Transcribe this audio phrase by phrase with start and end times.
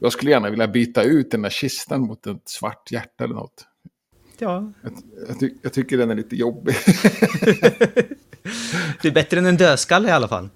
[0.00, 3.66] Jag skulle gärna vilja byta ut den där kistan mot ett svart hjärta eller något.
[4.38, 4.72] Ja.
[4.82, 4.92] Jag,
[5.28, 6.74] jag, ty jag tycker den är lite jobbig.
[9.02, 10.48] det är bättre än en dödskalle i alla fall.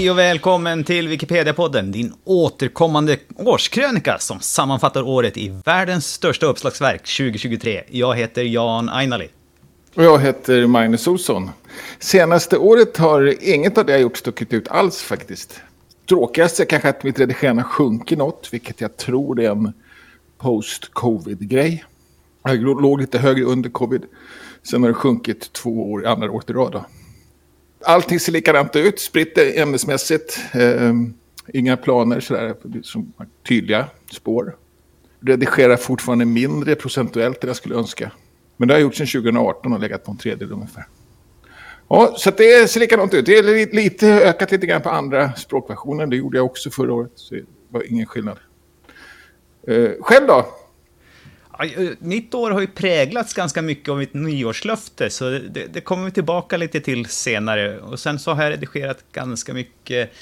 [0.00, 7.00] Hej och välkommen till Wikipedia-podden, din återkommande årskrönika som sammanfattar året i världens största uppslagsverk
[7.00, 7.82] 2023.
[7.88, 9.28] Jag heter Jan Ainali.
[9.94, 11.50] Och jag heter Magnus Olsson.
[11.98, 15.60] Senaste året har inget av det jag gjort stuckit ut alls faktiskt.
[16.08, 19.72] Tråkigast är kanske att mitt redigerande sjunker något, vilket jag tror är en
[20.38, 21.84] post-covid-grej.
[22.44, 24.02] Jag låg lite högre under covid.
[24.62, 26.72] Sen har det sjunkit två år, andra året i rad.
[26.72, 26.84] Då.
[27.84, 30.40] Allting ser likadant ut, spritt ämnesmässigt.
[30.52, 30.92] Eh,
[31.54, 33.12] inga planer sådär, som
[33.48, 34.56] tydliga spår.
[35.20, 38.12] Redigerar fortfarande mindre procentuellt än jag skulle önska.
[38.56, 40.86] Men det har jag gjort sedan 2018 och legat på en tredjedel ungefär.
[41.88, 43.26] Ja, så det ser likadant ut.
[43.26, 46.06] Det är lite, ökat lite grann på andra språkversioner.
[46.06, 47.12] Det gjorde jag också förra året.
[47.14, 48.38] Så det var ingen skillnad.
[49.68, 50.46] Eh, själv då?
[51.98, 56.10] Mitt år har ju präglats ganska mycket av mitt nyårslöfte, så det, det, kommer vi
[56.10, 57.78] tillbaka lite till senare.
[57.78, 60.12] Och sen så har jag redigerat ganska mycket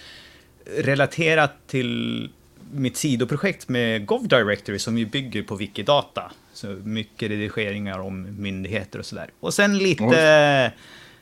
[0.77, 2.31] relaterat till
[2.73, 6.33] mitt sidoprojekt med GovDirectory som ju bygger på Wikidata.
[6.53, 9.31] Så mycket redigeringar om myndigheter och sådär.
[9.41, 10.73] Och sen lite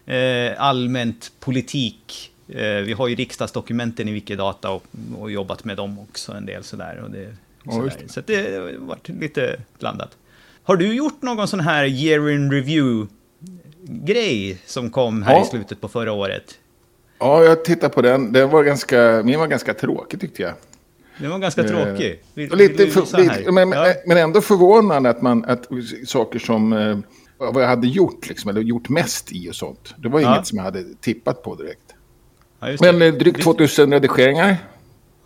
[0.07, 2.33] eh, allmänt politik.
[2.49, 4.85] Eh, vi har ju riksdagsdokumenten i Wikidata och,
[5.19, 7.01] och jobbat med dem också en del sådär.
[7.05, 7.91] Och det, Ja.
[8.07, 10.17] Så det har varit lite blandat.
[10.63, 13.09] Har du gjort någon sån här year in review-grej
[14.67, 15.43] som kom här ja.
[15.43, 16.59] i slutet på förra året?
[17.19, 18.33] Ja, jag tittade på den.
[18.33, 20.53] den var ganska, min var ganska tråkig tyckte jag.
[21.19, 22.23] Den var ganska eh, tråkig.
[22.35, 23.95] Vill, lite, vill för, lite men, ja.
[24.07, 25.69] men ändå förvånande att, man, att
[26.07, 26.99] saker som eh,
[27.39, 29.95] vad jag hade gjort, liksom, eller gjort mest i och sånt.
[29.97, 30.35] Det var ja.
[30.35, 31.95] inget som jag hade tippat på direkt.
[32.61, 34.57] Ja, men eh, drygt 2000 redigeringar.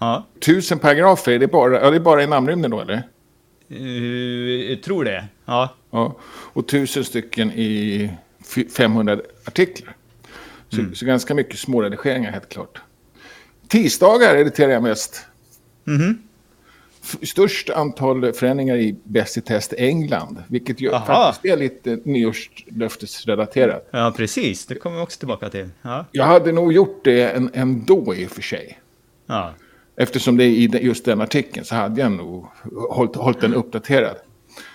[0.00, 0.26] Ja.
[0.40, 3.02] Tusen paragrafer, är det bara, ja, det är bara i namnrymden då eller?
[3.70, 5.74] Uh, jag tror det, ja.
[5.90, 6.16] ja.
[6.52, 8.10] Och tusen stycken i
[8.76, 9.96] 500 artiklar.
[10.68, 10.94] Så, mm.
[10.94, 12.80] så ganska mycket småredigeringar helt klart.
[13.68, 15.26] Tisdagar editerar jag mest.
[15.86, 16.16] Mm -hmm.
[17.26, 20.42] Störst antal förändringar i Bäst i test England.
[20.48, 23.88] Vilket ju faktiskt är lite nyårslöftesrelaterat.
[23.90, 24.66] Ja, precis.
[24.66, 25.68] Det kommer vi också tillbaka till.
[25.82, 26.06] Ja.
[26.12, 27.22] Jag hade nog gjort det
[27.54, 28.78] ändå i och för sig.
[29.26, 29.54] Ja.
[30.00, 32.46] Eftersom det är i just den artikeln så hade jag nog
[32.90, 34.16] hållit, hållit den uppdaterad.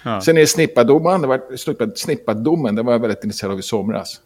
[0.04, 0.22] Ja.
[0.22, 4.22] Sen är snippadomen, det var, snippa, snippadomen, det var jag väldigt intresserad av i somras.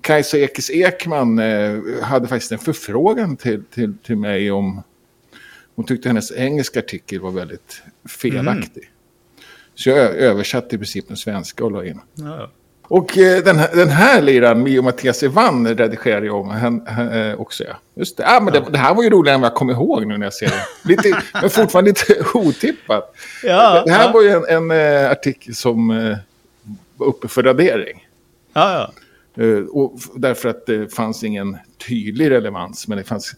[0.00, 4.82] Kajsa Ekis Ekman eh, hade faktiskt en förfrågan till, till, till mig om...
[5.74, 7.82] Hon tyckte hennes engelska artikel var väldigt
[8.20, 8.82] felaktig.
[8.82, 8.94] Mm.
[9.74, 12.00] Så jag översatte i princip den svenska och la in.
[12.14, 12.50] Ja.
[12.92, 17.08] Och eh, den, här, den här liraren, Mio Mattias Evan, redigerade jag om han, han,
[17.08, 17.64] eh, också.
[17.64, 17.74] Ja.
[17.94, 18.26] Just det.
[18.26, 20.26] Ah, men det, det, här var ju roligare än vad jag kom ihåg nu när
[20.26, 20.88] jag ser det.
[20.88, 23.14] Lite, men fortfarande lite otippat.
[23.42, 24.12] Ja, det här ja.
[24.12, 26.16] var ju en, en uh, artikel som uh,
[26.96, 28.06] var uppe för radering.
[28.52, 28.92] Ja,
[29.34, 29.44] ja.
[29.44, 31.58] Uh, och därför att det fanns ingen
[31.88, 33.34] tydlig relevans, men det fanns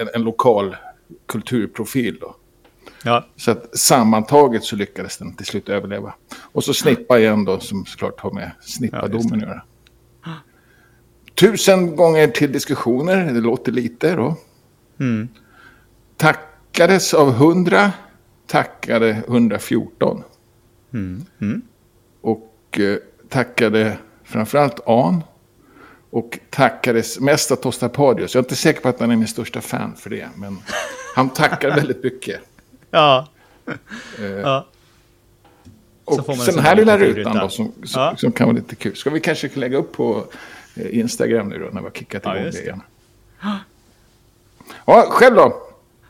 [0.00, 0.76] en, en lokal
[1.26, 2.18] kulturprofil.
[2.20, 2.36] Då.
[3.04, 3.26] Ja.
[3.36, 6.14] Så att sammantaget så lyckades den till slut överleva.
[6.36, 9.62] Och så snippa igen då, som såklart har med snippadomen att göra.
[11.34, 14.36] Tusen gånger till diskussioner, det låter lite då.
[15.00, 15.28] Mm.
[16.16, 17.92] Tackades av hundra,
[18.46, 20.22] tackade 114.
[20.92, 21.24] Mm.
[21.40, 21.62] Mm.
[22.20, 22.96] Och eh,
[23.28, 25.24] tackade framförallt An.
[26.10, 28.34] Och tackades mest av Tostapadius.
[28.34, 30.28] Jag är inte säker på att han är min största fan för det.
[30.36, 30.58] Men
[31.14, 32.40] han tackar väldigt mycket.
[32.94, 33.26] Ja.
[34.18, 34.66] Eh, ja.
[36.04, 38.16] Och så den här lilla rutan då som, som, ja.
[38.16, 38.96] som, kan vara lite kul.
[38.96, 40.24] Ska vi kanske lägga upp på
[40.76, 42.82] eh, Instagram nu då när vi har kickat igång ja, det igen.
[44.86, 45.60] Ja, själv då?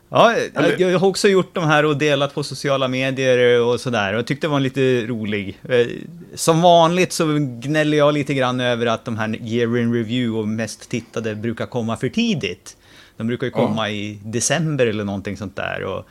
[0.08, 0.36] Ja,
[0.78, 4.12] jag har också gjort de här och delat på sociala medier och sådär.
[4.12, 5.58] Och jag tyckte det var lite rolig.
[5.68, 5.86] Eh,
[6.34, 10.48] som vanligt så gnäller jag lite grann över att de här year in review och
[10.48, 12.76] mest tittade brukar komma för tidigt.
[13.16, 13.94] De brukar ju komma ja.
[13.94, 15.84] i december eller någonting sånt där.
[15.84, 16.06] Och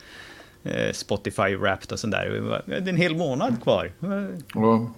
[0.92, 2.62] Spotify Wrapped och sånt där.
[2.66, 3.92] Det är en hel månad kvar.
[4.54, 4.90] Ja.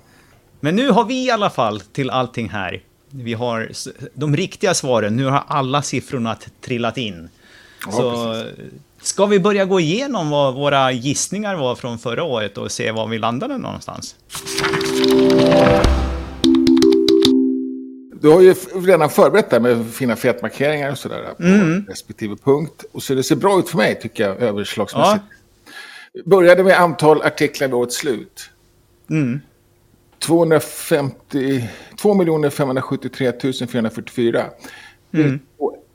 [0.60, 2.82] Men nu har vi i alla fall till allting här.
[3.10, 3.70] Vi har
[4.14, 5.16] de riktiga svaren.
[5.16, 7.28] Nu har alla siffrorna trillat in.
[7.86, 8.72] Ja, Så precis.
[9.00, 13.06] ska vi börja gå igenom vad våra gissningar var från förra året och se var
[13.06, 14.16] vi landade någonstans?
[18.26, 21.86] du har ju redan förberett det med fina fetmarkeringar och sådär på mm.
[21.88, 22.84] respektive punkt.
[22.92, 25.22] Och så det ser bra ut för mig tycker jag överslagsmässigt.
[25.30, 25.36] Ja.
[26.24, 28.50] Började med antal artiklar vid årets slut.
[29.10, 29.40] Mm.
[30.18, 33.32] 250, 2 573
[33.66, 34.44] 444.
[35.12, 35.40] Mm.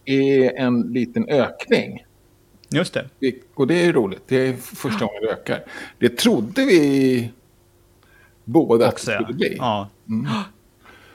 [0.06, 2.06] Det är en liten ökning.
[2.70, 3.06] Just det.
[3.54, 4.24] Och det är roligt.
[4.28, 5.64] Det är första gången det ökar.
[6.00, 7.32] Det trodde vi
[8.44, 9.56] båda Också, att det skulle bli.
[9.58, 9.90] Ja.
[10.10, 10.28] Mm.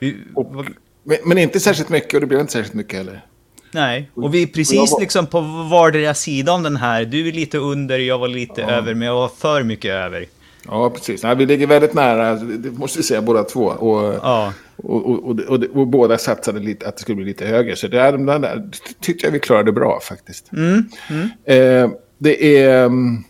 [0.35, 0.55] Och,
[1.03, 3.27] men, men, inte särskilt mycket och det blev inte särskilt mycket heller.
[3.71, 5.01] Nej, och vi är precis var...
[5.01, 5.41] liksom på
[5.71, 7.05] vardera sida om den här.
[7.05, 8.71] Du är lite under, jag var lite ja.
[8.71, 10.27] över, men jag var för mycket över.
[10.69, 11.23] Ja, precis.
[11.23, 13.65] Nej, vi ligger väldigt nära, det måste vi säga båda två.
[13.65, 14.53] Och, ja.
[14.77, 17.77] och, och, och, och, båda satsade lite, att det skulle bli lite högre.
[17.77, 18.71] Så det där, de där
[19.01, 20.53] tyckte jag vi klarade bra faktiskt.
[20.53, 20.89] Mm.
[21.11, 21.29] Mm.
[21.45, 22.85] Eh, det är...
[22.85, 23.25] Mm,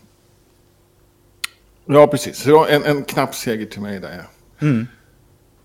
[1.85, 2.37] ja, precis.
[2.37, 4.67] Så en, en knapp seger till mig där, ja.
[4.67, 4.87] Mm.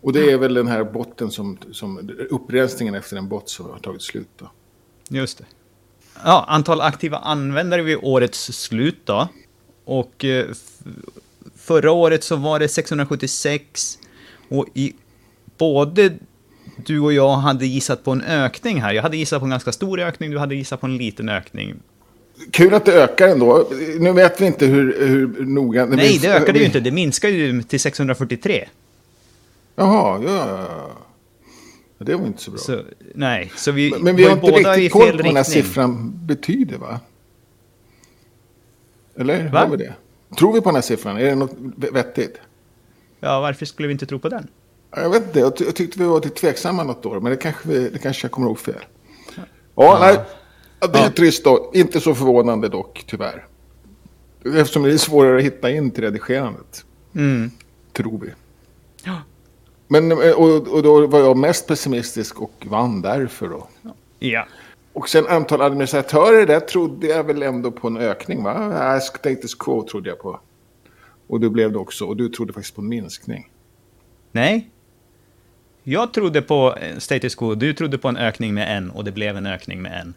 [0.00, 3.78] Och det är väl den här botten som, som upprensningen efter en bot som har
[3.78, 4.50] tagit slut då.
[5.08, 5.44] Just det.
[6.24, 9.28] Ja, antal aktiva användare vid årets slut då.
[9.84, 10.46] Och eh,
[11.56, 13.98] förra året så var det 676.
[14.48, 14.92] Och i
[15.58, 16.12] både
[16.76, 18.92] du och jag hade gissat på en ökning här.
[18.92, 21.74] Jag hade gissat på en ganska stor ökning, du hade gissat på en liten ökning.
[22.50, 23.68] Kul att det ökar ändå.
[23.98, 25.86] Nu vet vi inte hur, hur noga...
[25.86, 26.80] Nej, det ökade ju inte.
[26.80, 28.68] Det minskar ju till 643.
[29.76, 30.68] Jaha, ja.
[32.04, 32.60] Det var inte så bra.
[32.60, 32.82] Så,
[33.14, 36.12] nej, så vi Men, men vi har inte riktigt koll på vad den här siffran
[36.26, 37.00] betyder, va?
[39.16, 39.48] Eller?
[39.48, 39.58] Va?
[39.58, 39.94] Har vi det?
[40.38, 41.16] Tror vi på den här siffran?
[41.16, 42.40] Är det något vettigt?
[43.20, 44.48] Ja, varför skulle vi inte tro på den?
[44.96, 45.38] Jag vet inte.
[45.38, 47.20] Jag, jag tyckte vi var lite tveksamma något år.
[47.20, 48.74] Men det kanske, vi, det kanske jag kommer ihåg fel.
[49.36, 49.44] Ja,
[49.74, 49.98] ja.
[50.00, 50.18] nej.
[50.92, 51.10] Det är ja.
[51.10, 51.70] trist då.
[51.74, 53.46] Inte så förvånande dock, tyvärr.
[54.44, 56.84] Eftersom det är svårare att hitta in till redigerandet.
[57.14, 57.50] Mm.
[57.92, 58.28] Tror vi.
[59.04, 59.20] Ja.
[59.92, 63.68] Men, eh, och, och då var jag mest pessimistisk och vann därför då.
[64.18, 64.46] Ja.
[64.92, 69.00] Och sen antal administratörer, där trodde jag väl ändå på en ökning va?
[69.00, 70.40] Status quo trodde jag på.
[71.26, 72.04] Och du blev det också.
[72.04, 73.50] Och du trodde faktiskt på en minskning.
[74.32, 74.70] Nej.
[75.82, 79.36] Jag trodde på status quo, du trodde på en ökning med en och det blev
[79.36, 80.14] en ökning med en.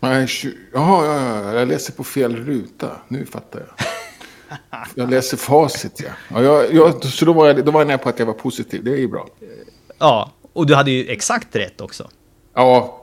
[0.00, 0.28] Nej,
[0.72, 2.90] jaha, ja, ja, jag läser på fel ruta.
[3.08, 3.86] Nu fattar jag.
[4.94, 6.10] Jag läser facit, ja.
[6.28, 8.32] ja jag, jag, så då var, jag, då var jag nära på att jag var
[8.32, 8.84] positiv.
[8.84, 9.28] Det är ju bra.
[9.98, 12.10] Ja, och du hade ju exakt rätt också.
[12.54, 13.00] Ja.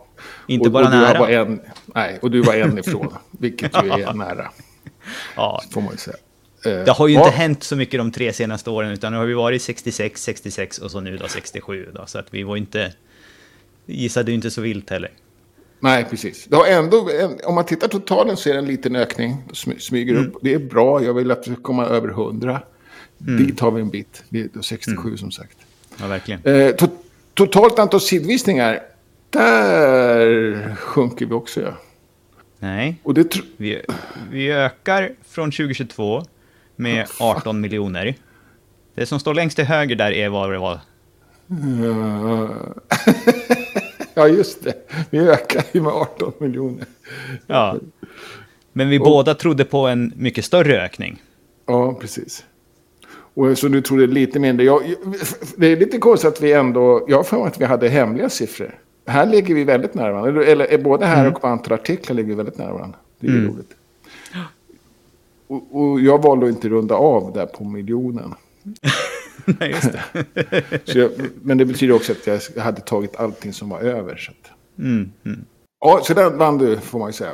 [0.47, 1.19] Inte och, bara och nära.
[1.19, 4.51] Var en, nej, och du var en ifrån, vilket ju är nära.
[5.35, 5.61] Ja.
[5.71, 6.17] Får man ju säga.
[6.65, 7.25] Eh, det har ju ja.
[7.25, 10.77] inte hänt så mycket de tre senaste åren, utan nu har vi varit 66, 66
[10.77, 11.89] och så nu då 67.
[11.93, 12.93] Då, så att vi var inte...
[13.85, 15.11] Gissade ju inte så vilt heller.
[15.83, 16.45] Nej, precis.
[16.45, 17.09] Det har ändå,
[17.43, 19.43] om man tittar totalen så är det en liten ökning.
[19.79, 20.27] Smyger mm.
[20.27, 20.37] upp.
[20.41, 21.03] Det är bra.
[21.03, 22.61] Jag vill att vi ska komma över 100.
[23.27, 23.45] Mm.
[23.45, 24.23] Dit har vi en bit.
[24.29, 25.17] Det är 67 mm.
[25.17, 25.57] som sagt.
[25.99, 26.41] Ja, verkligen.
[26.43, 26.87] Eh, to
[27.33, 28.79] totalt antal sidvisningar.
[29.29, 31.73] Där sjunker vi också, ja.
[32.59, 33.81] Nej, och det vi,
[34.31, 36.23] vi ökar från 2022
[36.75, 38.15] med 18 miljoner.
[38.95, 40.79] Det som står längst till höger där är vad det var.
[44.21, 44.73] Ja, just det.
[45.09, 46.85] Vi ökar ju med 18 miljoner.
[47.47, 47.77] Ja.
[48.73, 51.21] Men vi och, båda trodde på en mycket större ökning.
[51.65, 52.45] Ja, precis.
[53.33, 54.65] Och så du trodde lite mindre.
[54.65, 54.95] Jag,
[55.57, 57.05] det är lite konstigt att vi ändå...
[57.07, 58.79] Jag har för mig att vi hade hemliga siffror.
[59.05, 60.43] Här ligger vi väldigt nära varandra.
[60.45, 61.33] Eller, eller både här mm.
[61.33, 62.97] och på antal artiklar ligger vi väldigt nära varandra.
[63.19, 63.47] Det är mm.
[63.47, 63.71] roligt.
[65.47, 68.33] Och, och, jag valde att inte runda av där på miljonen.
[69.59, 70.81] Nej, just det.
[70.99, 74.17] jag, men det betyder också att jag hade tagit allting som var över.
[74.17, 74.51] Så att...
[74.79, 75.45] mm, mm.
[75.79, 77.31] Ja, så den vann du, får man ju säga.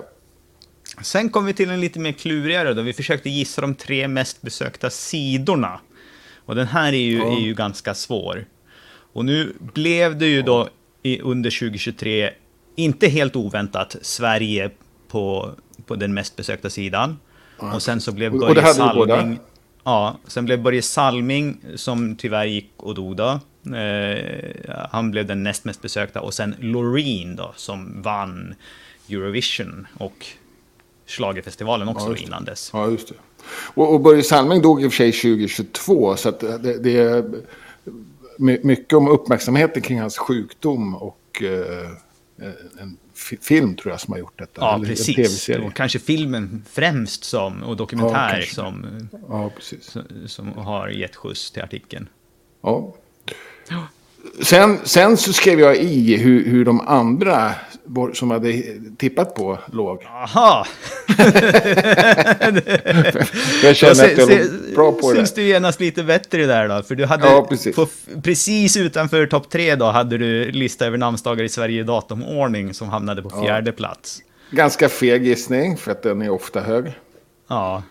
[1.01, 2.81] Sen kom vi till en lite mer klurigare då.
[2.81, 5.79] Vi försökte gissa de tre mest besökta sidorna.
[6.45, 7.37] Och den här är ju, ja.
[7.37, 8.45] är ju ganska svår.
[9.13, 10.69] Och nu blev det ju då
[11.03, 12.31] i, under 2023,
[12.75, 14.71] inte helt oväntat, Sverige
[15.07, 15.51] på,
[15.85, 17.19] på den mest besökta sidan.
[17.59, 17.75] Ja.
[17.75, 19.39] Och sen så blev Börje Salming...
[19.88, 23.39] Ja, sen blev Börje Salming, som tyvärr gick och dog då.
[23.75, 26.22] Eh, han blev den näst mest besökta.
[26.22, 28.56] Och sen Loreen då, som vann
[29.10, 30.25] Eurovision och
[31.06, 32.70] Schlagerfestivalen också ja, innan dess.
[32.74, 33.13] Ja, just det.
[33.74, 37.25] Och, och Börje Salming dog i och för sig 2022, så att det, det är
[38.63, 41.89] mycket om uppmärksamheten kring hans sjukdom och eh,
[42.82, 42.98] en
[43.41, 44.62] film tror jag som har gjort detta.
[44.62, 45.50] Ja, Eller precis.
[45.50, 49.86] Och kanske filmen främst som, och dokumentär ja, som, ja, precis.
[49.86, 52.09] som, som har gett skjuts till artikeln.
[52.62, 52.95] Ja.
[54.41, 57.51] Sen, sen så skrev jag i hur, hur de andra
[58.13, 58.63] som hade
[58.97, 60.03] tippat på låg.
[60.03, 60.65] Aha!
[63.63, 65.17] jag känner att jag är bra på det.
[65.17, 66.83] Syns du genast lite bättre där då?
[66.83, 67.75] För du hade ja, precis.
[67.75, 67.88] På,
[68.24, 72.89] precis utanför topp tre då hade du lista över namnsdagar i Sverige i datumordning som
[72.89, 73.75] hamnade på fjärde ja.
[73.75, 74.21] plats.
[74.51, 76.91] Ganska feg gissning för att den är ofta hög.
[77.47, 77.83] Ja.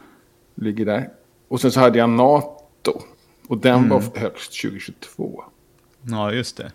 [0.55, 1.09] Ligger där.
[1.49, 3.03] Och sen så hade jag NATO.
[3.49, 3.89] Och den mm.
[3.89, 5.45] var högst 2022.
[6.09, 6.73] Ja, just det.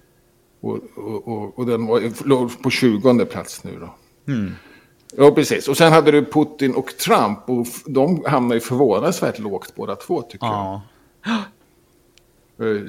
[0.61, 3.95] Och, och, och, och den var, låg på 20 plats nu då.
[4.33, 4.51] Mm.
[5.17, 5.67] Ja, precis.
[5.67, 7.39] Och sen hade du Putin och Trump.
[7.50, 10.81] Och de hamnade ju förvånansvärt lågt båda två, tycker ja.
[11.23, 11.38] jag.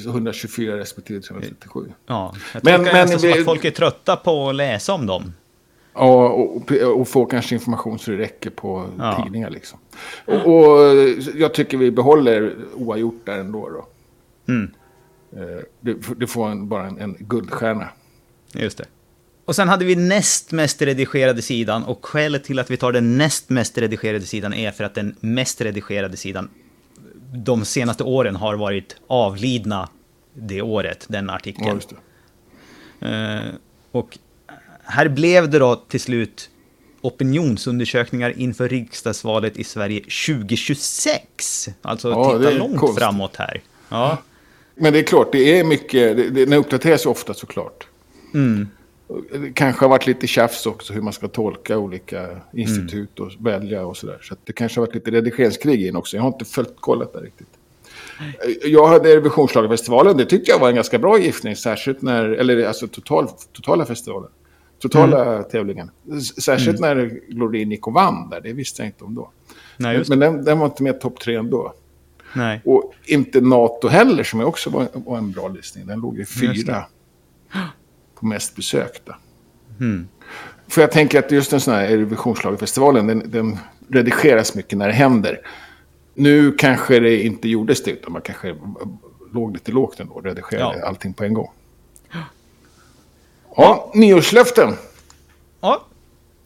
[0.07, 1.93] 124 respektive 337.
[2.07, 5.07] Ja, jag men, men nästan vi, som att folk är trötta på att läsa om
[5.07, 5.33] dem.
[5.95, 9.23] Ja, och, och få kanske information så det räcker på ja.
[9.23, 9.79] tidningar liksom.
[10.27, 10.97] Och, och,
[11.35, 13.87] jag tycker vi behåller oavgjort där ändå då.
[14.53, 14.71] Mm.
[15.37, 17.89] Eh, det, det får en, bara en, en guldstjärna.
[18.53, 18.85] Just det.
[19.45, 23.19] Och sen hade vi näst mest redigerade sidan och skälet till att vi tar den
[23.19, 26.49] näst mest redigerade sidan är för att den mest redigerade sidan
[27.35, 29.89] de senaste åren har varit avlidna
[30.35, 31.81] det året, den artikeln.
[32.99, 33.55] Ja, uh,
[33.93, 34.19] och
[34.85, 36.51] här blev det då till slut
[37.01, 41.69] opinionsundersökningar inför riksdagsvalet i Sverige 2026.
[41.83, 42.99] Alltså ja, titta långt konst.
[42.99, 43.61] framåt här.
[43.89, 44.19] Ja.
[44.75, 47.89] Men det är klart, det är mycket, det, det, den uppdateras ju ofta såklart.
[48.35, 48.69] Mm.
[49.33, 53.87] Det kanske har varit lite tjafs också hur man ska tolka olika institut och välja
[53.87, 54.19] och sådär.
[54.23, 56.17] Så det kanske har varit lite redigeringskrig in också.
[56.17, 57.49] Jag har inte följt kollat där riktigt.
[58.65, 62.89] Jag hade Revisionsschlagerfestivalen, det tyckte jag var en ganska bra giftning, särskilt när, eller alltså
[62.89, 64.31] total, totala festivalen.
[64.79, 65.45] Totala mm.
[65.45, 65.91] tävlingen.
[66.43, 66.99] Särskilt mm.
[66.99, 69.31] när Glorin gick och vann där, det visste jag inte om då.
[69.77, 71.75] Nej, men den, den, var inte med topp tre ändå.
[72.33, 72.61] Nej.
[72.65, 75.87] Och inte NATO heller, som också var, var en bra listning.
[75.87, 76.85] Den låg i fyra
[78.15, 79.17] på mest besökta.
[79.81, 80.09] Mm.
[80.69, 83.59] För jag tänker att just en sån här Eurovisionsschlagerfestivalen, den, den
[83.89, 85.41] redigeras mycket när det händer.
[86.15, 88.57] Nu kanske det inte gjordes det, utan man kanske
[89.33, 90.87] låg lite lågt ändå och redigerade ja.
[90.87, 91.51] allting på en gång.
[93.57, 94.77] Ja, nyårslöften.
[95.61, 95.87] Ja.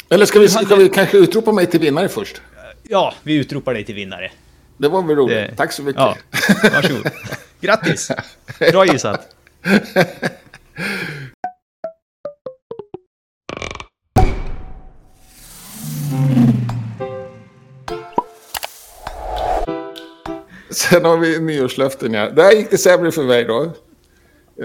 [0.09, 2.43] Eller ska vi, ska vi kanske utropa mig till vinnare först?
[2.83, 4.31] Ja, vi utropar dig till vinnare.
[4.79, 5.37] Det var väl roligt.
[5.37, 5.57] Det...
[5.57, 6.03] Tack så mycket.
[6.03, 6.17] Ja,
[6.73, 7.07] varsågod.
[7.61, 8.11] Grattis!
[8.73, 9.37] Bra gissat.
[20.71, 22.15] Sen har vi nyårslöften.
[22.15, 22.31] Ja.
[22.31, 23.73] Där gick det sämre för mig då.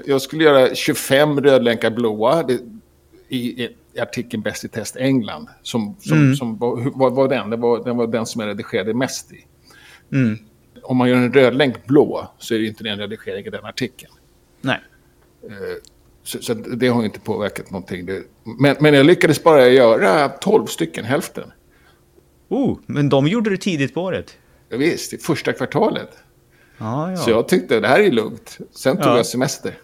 [0.05, 2.59] Jag skulle göra 25 rödlänkar blåa det,
[3.29, 5.47] i, i artikeln Bäst i test England.
[5.61, 6.35] Som, som, mm.
[6.35, 7.49] som var, var, var, den?
[7.49, 9.45] Det var, den var den som jag redigerade mest i.
[10.11, 10.37] Mm.
[10.83, 13.65] Om man gör en rödlänk blå så är det inte det en redigering i den
[13.65, 14.11] artikeln.
[14.61, 14.79] Nej.
[15.43, 15.53] Eh,
[16.23, 18.09] så, så, det har inte påverkat någonting.
[18.43, 21.51] Men, men jag lyckades bara göra 12 stycken, hälften.
[22.49, 24.37] Oh, men de gjorde du tidigt på året?
[24.69, 26.09] Ja, visst, i första kvartalet.
[26.77, 27.17] Ah, ja.
[27.17, 28.57] Så jag tyckte det här är lugnt.
[28.71, 29.17] Sen tog ja.
[29.17, 29.77] jag semester.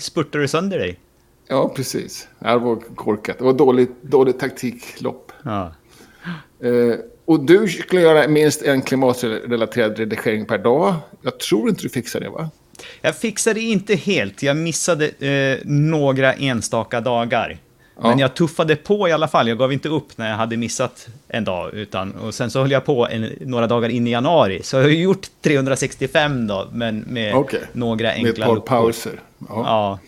[0.00, 1.00] Spurtade du sönder dig?
[1.48, 2.28] Ja, precis.
[2.38, 3.38] Det var korkat.
[3.38, 5.32] Det var dåligt, dåligt taktiklopp.
[5.42, 5.72] Ja.
[6.60, 10.94] Eh, och du skulle göra minst en klimatrelaterad redigering per dag.
[11.22, 12.50] Jag tror inte du fixade det, va?
[13.00, 14.42] Jag fixade inte helt.
[14.42, 17.58] Jag missade eh, några enstaka dagar.
[17.96, 18.08] Ja.
[18.08, 19.48] Men jag tuffade på i alla fall.
[19.48, 21.74] Jag gav inte upp när jag hade missat en dag.
[21.74, 24.62] Utan, och sen så höll jag på en, några dagar in i januari.
[24.62, 27.60] Så jag har gjort 365 då, men med okay.
[27.72, 28.46] några enkla.
[28.46, 29.20] Med ett par pauser.
[29.38, 29.46] Ja.
[29.48, 29.98] ja.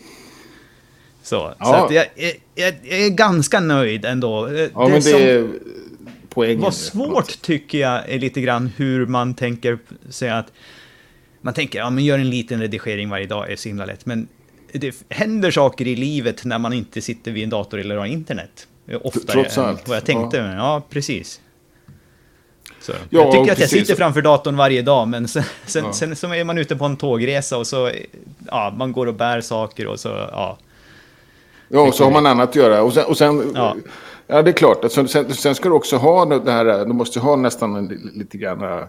[1.23, 1.87] Så, ja.
[1.89, 4.49] så jag, jag, jag, är ganska nöjd ändå.
[4.49, 5.21] Ja, det men det som...
[5.21, 5.47] är
[6.37, 6.61] poängen.
[6.61, 9.79] Vad svårt tycker jag är lite grann hur man tänker
[10.09, 10.51] sig att...
[11.41, 14.05] Man tänker, ja men gör en liten redigering varje dag är så himla lätt.
[14.05, 14.27] Men
[14.71, 18.67] det händer saker i livet när man inte sitter vid en dator eller har internet.
[19.03, 19.79] Oftare Trots allt.
[19.79, 20.37] än vad jag tänkte.
[20.37, 21.41] Ja, ja precis.
[22.87, 25.93] Ja, jag tycker att jag sitter framför datorn varje dag, men sen, sen, ja.
[25.93, 27.91] sen, så är man ute på en tågresa och så,
[28.47, 30.57] ja, man går och bär saker och så, ja.
[31.69, 32.81] Ja, och så har man annat att göra.
[32.81, 33.75] Och sen, och sen ja.
[34.27, 34.83] Ja, det är klart.
[34.83, 38.37] Alltså, sen, sen ska du också ha det här, du måste ha nästan en, lite
[38.37, 38.87] grann, eh,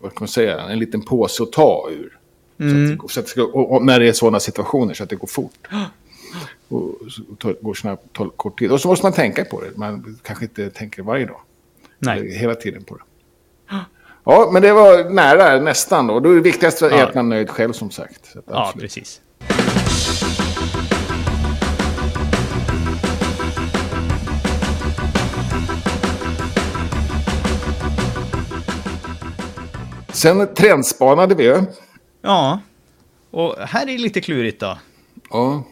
[0.00, 2.18] vad kan man säga, en liten påse att ta ur.
[2.60, 3.00] Mm.
[3.08, 5.28] Så att, så att, och, och, när det är sådana situationer så att det går
[5.28, 5.68] fort.
[6.68, 7.02] Och,
[7.44, 8.72] och går snabbt, tar kort tid.
[8.72, 9.76] Och så måste man tänka på det.
[9.76, 11.40] Man kanske inte tänker varje dag.
[11.98, 12.38] Nej.
[12.38, 13.02] hela tiden på det.
[14.24, 16.20] Ja, men det var nära, nästan då.
[16.20, 17.06] Då är det viktigaste ja.
[17.06, 18.36] att man är nöjd själv som sagt.
[18.46, 19.20] ja, precis.
[30.22, 31.62] Sen trendspanade vi.
[32.22, 32.60] Ja.
[33.30, 34.78] Och här är lite klurigt då.
[35.30, 35.64] Ja.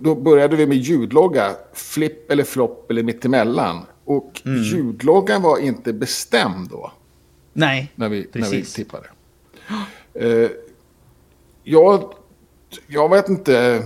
[0.00, 3.86] Då började vi med ljudlogga, flipp eller flopp eller mittemellan.
[4.04, 4.62] Och Mm.
[4.62, 6.92] ljudloggan var inte bestämd då,
[7.52, 8.74] Nej, när vi, när vi precis.
[8.74, 9.06] tippade.
[10.14, 10.50] Eh,
[11.62, 12.14] jag,
[12.86, 13.82] jag vet inte.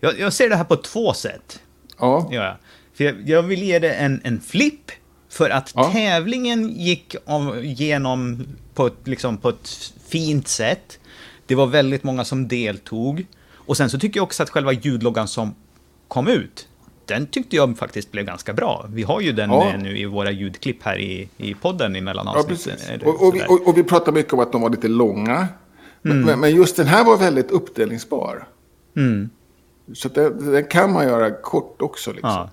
[0.00, 1.60] Jag, jag ser det här på två sätt.
[1.98, 2.56] Ja, jag.
[2.94, 4.90] För jag, jag vill ge det en, en flipp.
[5.36, 5.90] För att Ja.
[5.92, 10.98] tävlingen gick av, igenom på ett, liksom på ett fint sätt.
[11.46, 13.26] Det var väldigt många som deltog.
[13.54, 15.54] Och sen så tycker jag också att själva ljudloggan som
[16.08, 16.68] kom ut,
[17.04, 18.86] den tyckte jag faktiskt blev ganska bra.
[18.88, 19.68] Vi har ju den Ja.
[19.68, 22.72] eh, nu i våra ljudklipp här i, i podden emellan ja avsnitten.
[22.74, 22.88] precis.
[22.90, 25.48] eller Och, och, och, och vi pratade mycket om att de var lite långa.
[26.02, 26.24] Men, Mm.
[26.26, 28.48] men, men just den här var väldigt uppdelningsbar.
[28.96, 29.30] Mm.
[29.94, 32.12] Så den, den kan man göra kort också.
[32.12, 32.30] Liksom.
[32.30, 32.50] Ja.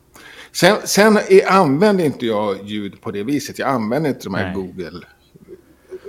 [0.56, 3.60] Sen, sen är, använder inte jag ljud på det viset.
[3.60, 4.54] Jag använder inte de här Nej.
[4.56, 4.92] Google.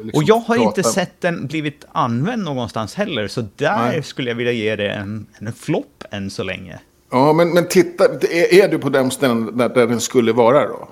[0.03, 4.03] liksom, Och jag har inte prata- sett den blivit använd någonstans heller, så där Nej.
[4.03, 6.79] skulle jag vilja ge det en, en flopp än så länge.
[7.11, 8.05] Ja, men, men titta.
[8.05, 10.89] Är, är du på den ställen där, där den skulle vara då?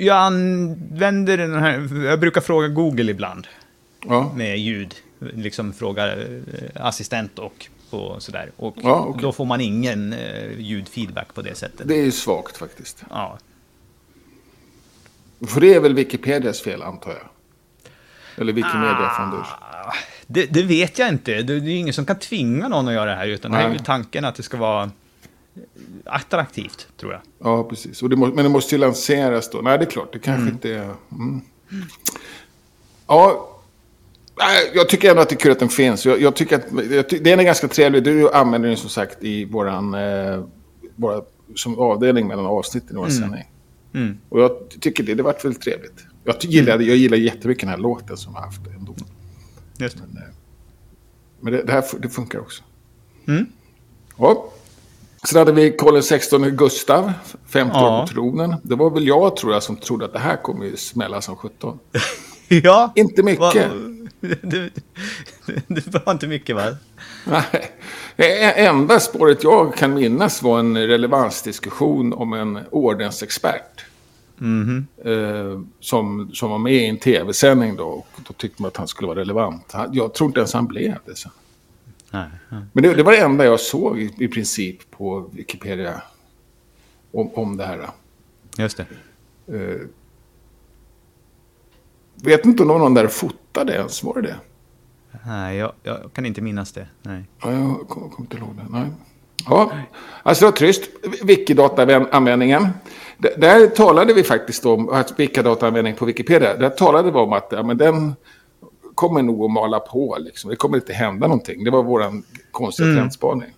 [0.00, 3.46] Jag använder den här, jag brukar fråga Google ibland
[4.08, 4.32] Ja.
[4.36, 4.94] med ljud.
[5.34, 6.18] Liksom fråga eh,
[6.74, 8.50] assistent och på sådär.
[8.56, 9.22] Och Ja, okej.
[9.22, 11.88] då får man ingen eh, ljudfeedback på det sättet.
[11.88, 13.04] Det är ju svagt faktiskt.
[13.10, 13.38] Ja.
[15.46, 17.28] För det är väl Wikipedias fel antar jag.
[18.36, 19.56] Eller Wikimedia Foundation.
[20.26, 21.34] Det, det vet jag inte.
[21.42, 23.26] Det, det är ingen som kan tvinga någon att göra det här.
[23.26, 23.84] Utan det här är ju Nej.
[23.84, 24.90] tanken att det ska vara
[26.04, 27.20] attraktivt, tror jag.
[27.38, 28.02] Ja, precis.
[28.02, 29.58] Och det må, men det måste ju lanseras då.
[29.58, 30.12] Nej, det är klart.
[30.12, 30.94] Det kanske inte är...
[31.12, 31.40] Mm.
[33.06, 33.53] Ja, nej,
[34.74, 36.06] jag tycker ändå att det är kul att den finns.
[36.06, 38.04] Jag, jag tycker att jag ty, den är ganska trevlig.
[38.04, 39.94] Du använder den som sagt i våran...
[39.94, 40.44] Eh,
[40.96, 41.22] våra,
[41.54, 43.50] som avdelning mellan avsnitten i vår sändning.
[43.94, 44.18] Mm.
[44.28, 46.04] Och jag tycker det, det varit väldigt trevligt.
[46.24, 48.94] Jag, gillade, jag gillar jättemycket den här låten som jag har haft ändå.
[49.78, 50.02] Just det.
[51.40, 52.62] Men det, det här det funkar också.
[53.28, 53.46] Mm.
[54.18, 54.50] Ja.
[55.28, 57.12] Sen hade vi Karl XVI Gustav,
[57.46, 58.06] 50 Ja.
[58.08, 58.54] på tronen.
[58.62, 61.36] Det var väl jag tror jag som trodde att det här kommer ju smälla som
[61.36, 61.78] 17.
[62.48, 62.92] Ja.
[62.94, 63.40] Inte mycket.
[63.40, 63.93] Va-
[64.42, 64.70] Det,
[65.66, 66.76] det var inte mycket, va?
[67.26, 67.70] Nej.
[68.16, 73.84] Det enda spåret jag kan minnas var en relevansdiskussion om en ordensexpert.
[74.36, 74.86] Mhm.
[75.04, 77.84] Eh, som, som var med i en tv-sändning då.
[77.86, 79.72] Och då tyckte man att han skulle vara relevant.
[79.72, 81.32] Han- Jag tror inte ens han blev det sen.
[82.10, 82.62] Nej, nej.
[82.72, 86.02] Men det, det var det enda jag såg i, i princip på Wikipedia.
[87.12, 87.90] Om, om det här.
[88.58, 88.86] Just det.
[89.56, 89.80] Eh,
[92.24, 94.02] vet inte om någon där fotade ens.
[94.04, 94.36] Var det det?
[95.26, 96.86] Nej, jag, jag kan inte minnas det.
[97.02, 97.24] Nej.
[97.42, 98.78] Ja, jag kommer kom inte ihåg det.
[98.78, 98.86] Nej.
[99.48, 99.72] Ja,
[100.22, 100.82] alltså det var trist.
[101.22, 102.68] Wikidata-användningen.
[103.18, 106.56] Där talade vi faktiskt om, Wikidata-användning på Wikipedia.
[106.56, 108.14] Där talade vi om att ja, men den
[108.94, 110.16] kommer nog att mala på.
[110.20, 110.50] Liksom.
[110.50, 111.64] Det kommer inte hända någonting.
[111.64, 112.98] Det var vår konstiga Mm.
[112.98, 113.50] trendspaning.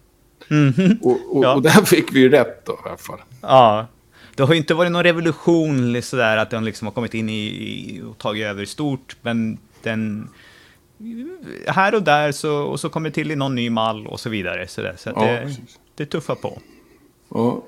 [0.48, 0.98] Mhm.
[1.02, 1.54] Och, och, Ja.
[1.54, 3.18] och där fick vi ju rätt då i alla fall.
[3.42, 3.86] Ja.
[4.36, 7.46] Det har ju inte varit någon revolution sådär att den liksom har kommit in i,
[7.46, 10.28] i och tagit över stort, men den...
[11.66, 14.28] Här och där så, och så kommer det till i någon ny mall och så
[14.28, 14.68] vidare.
[14.68, 15.78] Så, där, så Ja, det, precis.
[15.94, 16.58] det tuffar på.
[17.28, 17.62] Ja,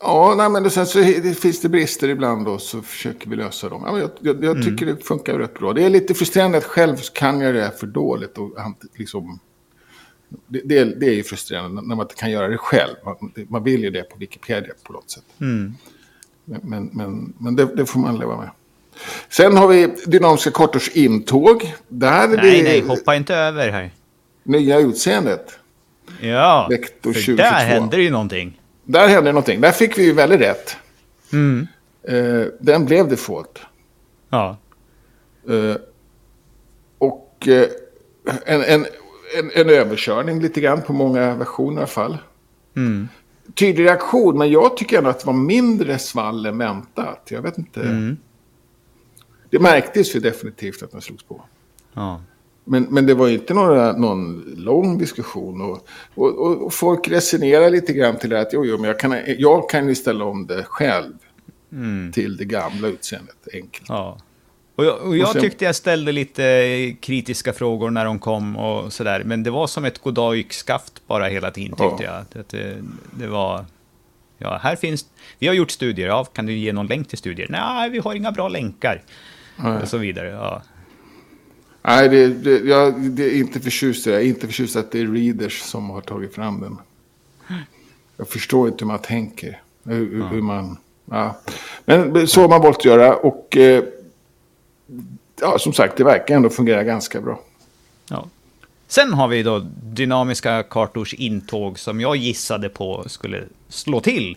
[0.00, 3.36] ja nej, men det, sen så det finns det brister ibland då så försöker vi
[3.36, 3.82] lösa dem.
[3.86, 5.72] Ja, men jag jag, jag tycker det funkar rätt bra.
[5.72, 8.38] Det är lite frustrerande att själv kan jag det här för dåligt.
[8.38, 8.50] Och,
[8.96, 9.38] liksom,
[10.46, 12.94] det, det, är- det är ju frustrerande när man inte kan göra det själv.
[13.04, 15.24] Man, man vill ju det på Wikipedia på något sätt.
[15.40, 15.74] Mm.
[16.44, 18.50] Men, men, men, det, det får man leva med.
[19.28, 21.74] Sen har vi dynamiska kortors intåg.
[21.88, 23.90] Där är Nej, det nej, hoppa inte över här.
[24.42, 25.58] nya utseendet.
[26.20, 27.42] Ja, Vector för 2022.
[27.42, 28.60] där händer ju någonting.
[28.84, 29.60] Där hände någonting.
[29.60, 30.76] Där fick vi ju väldigt rätt.
[31.32, 31.66] Mm.
[32.08, 33.60] Eh, den blev default.
[34.30, 34.56] Ja.
[35.48, 35.76] Eh,
[36.98, 37.68] och eh,
[38.46, 38.86] en, en,
[39.38, 42.18] en, en överkörning lite grann på många versioner i alla fall.
[42.76, 43.08] Mm.
[43.54, 47.28] Tydlig reaktion, men jag tycker ändå att det var mindre svall än väntat.
[47.30, 47.82] Jag vet inte.
[47.82, 48.16] Mm.
[49.50, 51.42] Det märktes ju definitivt att den slogs på.
[51.92, 52.20] Ja.
[52.64, 55.60] Men, men det var inte några, någon lång diskussion.
[55.60, 58.98] Och, och, och, och folk resonerar lite grann till det att jo, jo, men jag
[58.98, 61.12] kan, jag kan ju ställa om det själv
[61.72, 62.12] Mm.
[62.12, 63.88] till det gamla utseendet enkelt.
[63.88, 64.18] Ja.
[64.76, 68.56] Och jag, och jag Och sen- tyckte jag ställde lite kritiska frågor när de kom
[68.56, 69.22] och sådär.
[69.24, 72.24] Men det var som ett goddag yxskaft bara hela tiden tyckte Ja.
[72.32, 72.40] jag.
[72.40, 72.76] Att det,
[73.18, 73.64] det var...
[74.38, 75.06] Ja, här finns...
[75.38, 76.06] Vi har gjort studier.
[76.08, 77.46] Ja, kan du ge någon länk till studier?
[77.50, 79.02] Nej, vi har inga bra länkar.
[79.56, 79.82] Nej.
[79.82, 80.28] Och så vidare.
[80.28, 80.62] Ja.
[81.82, 84.06] Nej, det, det, jag det är inte förtjust.
[84.06, 86.78] Jag är inte förtjust att det är readers som har tagit fram den.
[88.16, 89.60] Jag förstår inte hur man tänker.
[89.84, 90.76] Hur, hur- hur man...
[91.10, 91.40] Ja.
[91.84, 93.56] Men så har man valt att göra och...
[93.56, 93.84] Eh,
[95.40, 97.40] ja, som sagt, det verkar ändå fungera ganska bra.
[98.08, 98.28] ja.
[98.88, 104.36] Sen har vi då dynamiska kartors intåg som jag gissade på skulle slå till.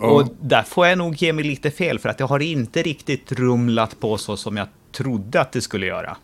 [0.00, 0.06] Ja.
[0.06, 3.32] Och där får jag nog ge mig lite fel, för att jag har inte riktigt
[3.32, 6.16] rumlat på så som jag trodde att det skulle göra.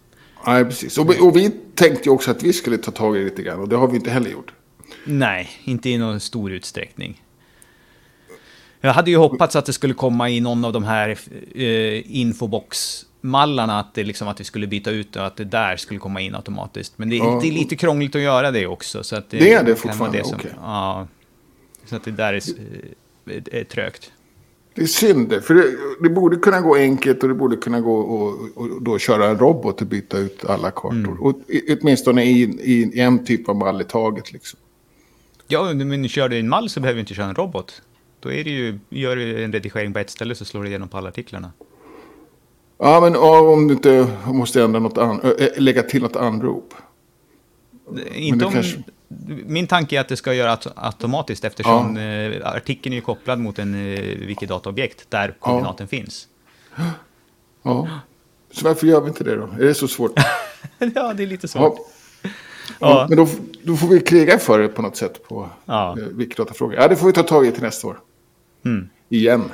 [0.47, 0.99] Nej, precis.
[0.99, 3.43] Och vi, och vi tänkte ju också att vi skulle ta tag i det lite
[3.43, 3.61] grann.
[3.61, 4.53] Och det har vi inte heller gjort.
[5.05, 7.23] Nej, inte i någon stor utsträckning.
[8.81, 11.09] Jag hade ju hoppats att det skulle komma i någon av de här
[11.55, 12.17] eh,
[13.23, 16.21] infobox-mallarna, att, det liksom, att vi skulle byta ut och att det där skulle komma
[16.21, 16.99] in automatiskt.
[16.99, 17.39] Men det, Ja.
[17.43, 19.03] det är lite krångligt att göra det också.
[19.05, 20.51] Så att det, Det är det fortfarande, vara som- okej.
[20.61, 21.07] Ja,
[21.87, 22.43] så att det där är,
[23.31, 24.13] är, är trögt.
[24.75, 25.65] Det är synd det, för det,
[26.03, 29.39] det borde kunna gå enkelt och det borde kunna gå och, och då köra en
[29.39, 30.91] robot och byta ut alla kartor.
[30.93, 31.21] Mm.
[31.21, 31.41] Och
[31.81, 34.59] åtminstone i, i, i en typ av mall i taget liksom.
[35.49, 37.83] Ja, men kör du en mall så behöver du inte köra en robot.
[38.21, 40.89] Då är det ju, gör du en redigering på ett ställe så slår du igenom
[40.89, 41.53] på alla artiklarna.
[42.85, 45.21] Ja, men ja, om du inte måste ändra något an,
[45.57, 46.75] lägga till något anrop.
[48.15, 48.83] Inte om, kanske-
[49.47, 53.59] Min tanke är att det ska göra aut- automatiskt eftersom eh, artikeln är kopplad mot
[53.59, 56.29] en eh, Wikidata-objekt där koordinaten finns.
[57.65, 57.89] Ja.
[58.53, 59.43] Så varför gör vi inte det då?
[59.45, 60.13] Är det så svårt?
[60.95, 61.77] ja, det är lite svårt.
[61.79, 61.85] Ja.
[62.23, 62.31] Ja.
[62.81, 63.07] Ja.
[63.09, 63.29] Men då,
[63.63, 65.97] då får vi kriga för det på något sätt på Ja.
[65.99, 66.05] ja.
[66.13, 66.75] Wikidata-frågor.
[66.77, 67.99] Ja, det får vi ta tag i till nästa år.
[68.65, 68.89] Mm.
[69.09, 69.45] Igen.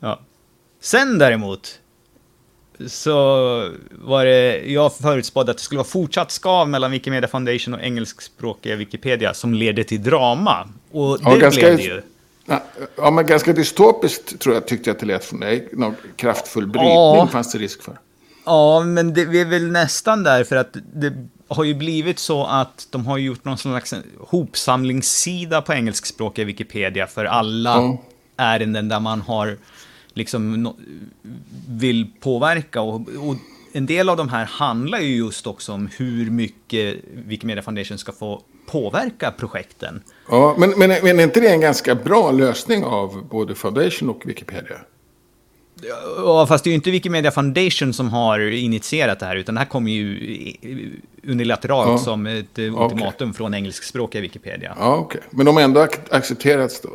[0.00, 0.20] Ja.
[0.80, 1.80] Sen däremot
[2.88, 3.14] så
[3.90, 8.76] var det, jag förutspådde att det skulle vara fortsatt skav mellan Wikimedia Foundation och engelskspråkiga
[8.76, 10.68] Wikipedia som leder till drama.
[10.90, 12.02] Och Ja, det ganska- blev det ju.
[12.46, 12.62] Ja,
[12.96, 15.68] ja, men ganska dystopiskt tror jag tyckte jag att det lät från dig.
[15.72, 17.28] Någon kraftfull brytning Ja.
[17.32, 17.98] fanns det risk för.
[18.46, 21.12] Ja, men det, vi är väl nästan där, för att det
[21.48, 27.24] har ju blivit så att de har gjort någon slags hopsamlingssida på engelskspråkiga Wikipedia för
[27.24, 27.98] alla Ja.
[28.36, 29.56] ärenden där man har
[30.14, 30.68] liksom
[31.68, 32.80] vill påverka.
[32.80, 33.36] Och, och
[33.72, 38.12] en del av de här handlar ju just också om hur mycket Wikimedia Foundation ska
[38.12, 40.02] få påverka projekten.
[40.30, 44.22] Ja, men, men, men är inte det en ganska bra lösning av både Foundation och
[44.26, 44.76] Wikipedia?
[46.16, 49.58] Ja, fast det är ju inte Wikimedia Foundation som har initierat det här, utan det
[49.60, 50.56] här kommer ju
[51.28, 51.98] unilateralt Ja.
[51.98, 54.74] som ett ultimatum från engelskspråkiga Wikipedia.
[54.78, 55.20] Ja, okej.
[55.30, 56.88] Men de har ändå ac- accepterats då?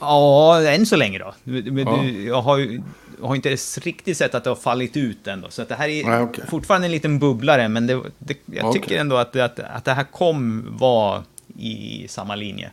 [0.00, 1.34] Ja, än så länge då.
[1.44, 1.98] Men Ja.
[2.02, 2.82] du, jag har ju
[3.22, 5.48] har inte riktigt sett att det har fallit ut ändå.
[5.50, 6.44] Så att det här är Nej, okej.
[6.48, 8.82] fortfarande en liten bubblare, men det, det, jag Okej.
[8.82, 11.24] tycker ändå att, att, att det här kom vara
[11.58, 12.70] i samma linje.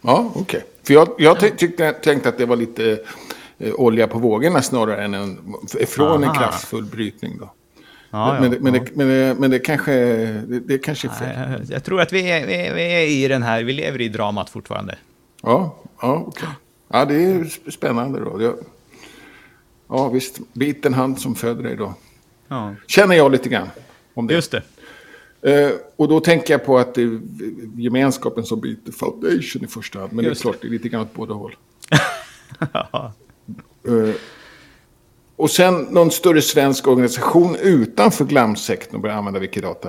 [0.00, 0.64] Ja, okej.
[0.86, 2.98] För jag, jag ty- tyckte, tänkte att det var lite
[3.58, 5.38] eh, olja på vågorna snarare än en,
[5.88, 6.34] från en Aha.
[6.34, 7.52] kraftfull brytning då.
[8.10, 8.80] Ja, men, ja, det, men, ja.
[8.80, 11.66] det, men, det, men det kanske det, det kanske är fel.
[11.70, 14.08] Jag tror att vi är, vi, är, vi är i den här, vi lever i
[14.08, 14.94] dramat fortfarande.
[15.42, 16.48] Ja, ja okej.
[16.88, 18.54] Ja, det är sp- spännande då.
[19.88, 20.38] Ja, visst.
[20.52, 21.94] Bit en hand som föder dig då.
[22.48, 22.74] Ja.
[22.86, 23.68] Känner jag lite grann
[24.14, 24.34] om det.
[24.34, 24.62] Just det.
[25.42, 27.20] Eh, och då tänker jag på att det är
[27.76, 30.12] gemenskapen som byter foundation i första hand.
[30.12, 31.56] Men Just det är klart, det är lite grann åt båda håll.
[32.72, 33.12] Ja.
[33.88, 34.14] Eh,
[35.42, 39.88] och sen någon större svensk organisation utanför glamsektorn börjar använda Wikidata.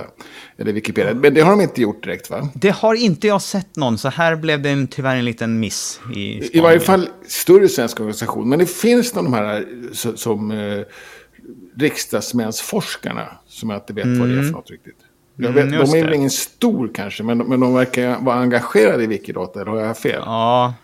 [0.58, 1.14] Eller Wikipedia.
[1.14, 2.48] Men det har de inte gjort direkt va?
[2.54, 6.00] Det har inte jag sett någon, så här blev det en, tyvärr en liten miss
[6.14, 6.62] i I spaningen.
[6.64, 8.48] varje fall större svensk organisation.
[8.48, 10.80] Men det finns någon de här så- som eh,
[11.76, 13.28] riksdagsmänsforskarna.
[13.46, 14.96] Som jag inte vet vad det är för något riktigt.
[15.36, 19.04] Jag vet, Mm, de är väl ingen stor kanske, men, men de verkar vara engagerade
[19.04, 19.60] i Wikidata.
[19.60, 20.22] Eller har jag fel?
[20.26, 20.74] Ja,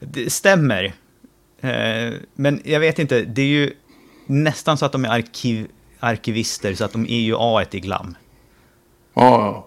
[0.00, 0.84] det stämmer.
[1.60, 3.70] Eh, men jag vet inte, det är ju
[4.28, 5.66] nästan så att de är arkiv,
[6.00, 8.16] arkivister, så att de är ju A i GLAM.
[9.14, 9.66] Ja, ja.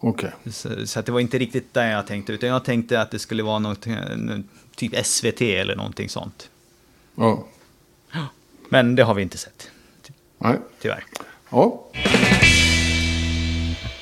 [0.00, 0.30] okej.
[0.52, 3.18] Så, så att det var inte riktigt där jag tänkte, utan jag tänkte att det
[3.18, 3.86] skulle vara något,
[4.76, 6.50] typ SVT eller någonting sånt.
[7.14, 7.44] Ja.
[8.68, 9.70] Men det har vi inte sett,
[10.38, 10.56] Nej.
[10.80, 11.04] tyvärr.
[11.50, 11.86] Ja.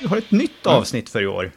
[0.01, 1.53] Vi har ett nytt avsnitt för i år,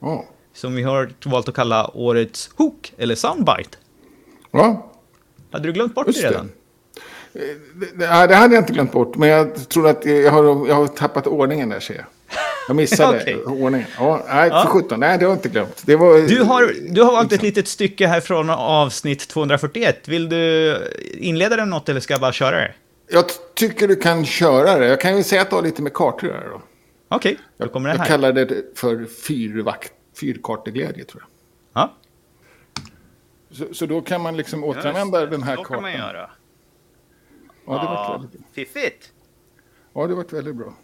[0.00, 0.24] Ja.
[0.54, 3.78] som vi har valt att kalla årets hook, eller soundbite.
[4.50, 4.92] ja.
[5.50, 6.30] Hade du glömt bort Just det det.
[6.32, 6.50] redan?
[7.36, 9.16] Det, det, det hade jag inte glömt bort.
[9.16, 12.04] Men jag tror att jag har, jag har tappat ordningen där ser jag.
[12.68, 13.44] Jag missade Okej.
[13.44, 13.86] ordningen.
[13.98, 14.62] Ja, nej, Ja.
[14.62, 15.00] för sjutton.
[15.00, 15.82] Nej, det har jag inte glömt.
[15.86, 20.08] Det var, Du har, du har valt ett litet stycke här från avsnitt 241.
[20.08, 20.76] Vill du
[21.14, 22.74] inleda den något eller ska jag bara köra det?
[23.10, 24.86] Jag tycker du kan köra det.
[24.88, 26.62] Jag kan ju säga att det har lite med kartor göra då.
[27.08, 28.06] Okej, då kommer det Jag här.
[28.06, 31.28] kallar det för fyrvakt, fyrkarteglädje tror jag.
[31.82, 31.92] Ja.
[33.50, 35.74] Så, så då kan man liksom återanvända den här Då kartan.
[35.74, 36.30] kan man göra.
[37.66, 38.48] Ja, det var väldigt bra.
[38.52, 39.12] fiffigt.
[39.94, 40.74] Ja, det var väldigt bra.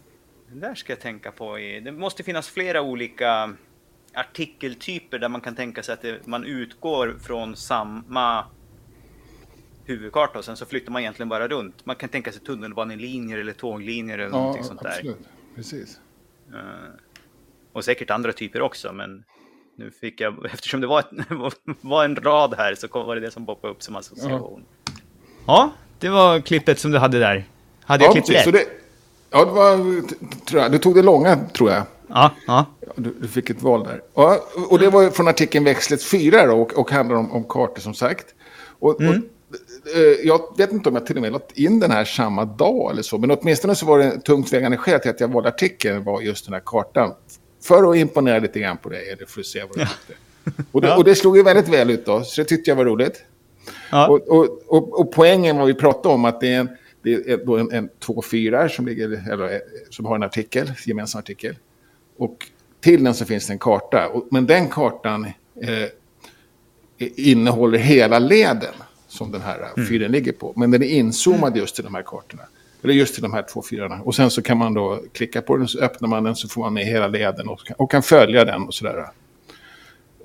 [0.51, 1.55] Det där ska jag tänka på.
[1.57, 3.55] Det måste finnas flera olika
[4.13, 8.45] artikeltyper där man kan tänka sig att det, man utgår från samma
[9.85, 11.85] huvudkarta och sen så flyttar man egentligen bara runt.
[11.85, 14.89] Man kan tänka sig tunnelbanelinjer eller tåglinjer eller Ja, någonting sånt där.
[14.89, 15.17] absolut.
[15.55, 15.99] Precis.
[16.53, 16.89] Eh,
[17.73, 19.23] Och säkert andra typer också, men
[19.75, 21.09] nu fick jag, eftersom det var, ett,
[21.81, 24.65] var en rad här så var det det som poppade upp som association.
[24.67, 24.93] Ja.
[25.47, 25.71] ja,
[26.03, 27.47] det var klippet som du hade där.
[27.83, 28.45] Hade jag ja, klippt precis.
[28.45, 28.53] rätt?
[28.53, 28.65] Det,
[29.29, 30.01] ja, det var,
[30.45, 31.83] tror jag, du tog det långa, tror jag.
[32.07, 32.65] Ja, ja.
[32.95, 34.01] Du, du, fick ett val där.
[34.15, 37.81] Ja, och det var från artikeln Växlet 4 då, och, och handlar om, om kartor
[37.81, 38.25] som sagt.
[38.79, 39.21] Och, mm.
[39.49, 42.45] och, eh, jag vet inte om jag till och med lagt in den här samma
[42.45, 45.49] dag eller så, men åtminstone så var det tungt vägande skäl till att jag valde
[45.49, 47.13] artikeln var just den här kartan.
[47.63, 50.13] För att imponera lite grann på dig, eller för att se vad du tyckte.
[50.71, 52.85] Och det, och det slog ju väldigt väl ut då, så det tyckte jag var
[52.85, 53.23] roligt.
[53.93, 54.07] Ja.
[54.07, 56.69] Och, och, och, och, poängen var vi pratade om att det är en,
[57.01, 61.55] det är en, en två fyrar som, ligger, eller, som har en artikel, gemensam artikel.
[62.17, 62.47] Och
[62.81, 64.11] till den så finns det en karta.
[64.31, 65.25] Men den kartan
[65.61, 65.89] eh,
[67.15, 68.73] innehåller hela leden
[69.07, 69.87] som den här mm.
[69.87, 70.53] fyren ligger på.
[70.55, 72.43] Men den är inzoomad just till de här kartorna.
[72.83, 74.01] Eller just till de här två fyrarna.
[74.01, 76.61] Och sen så kan man då klicka på den så öppnar man den så får
[76.61, 79.05] man med hela leden och, och kan följa den och sådär.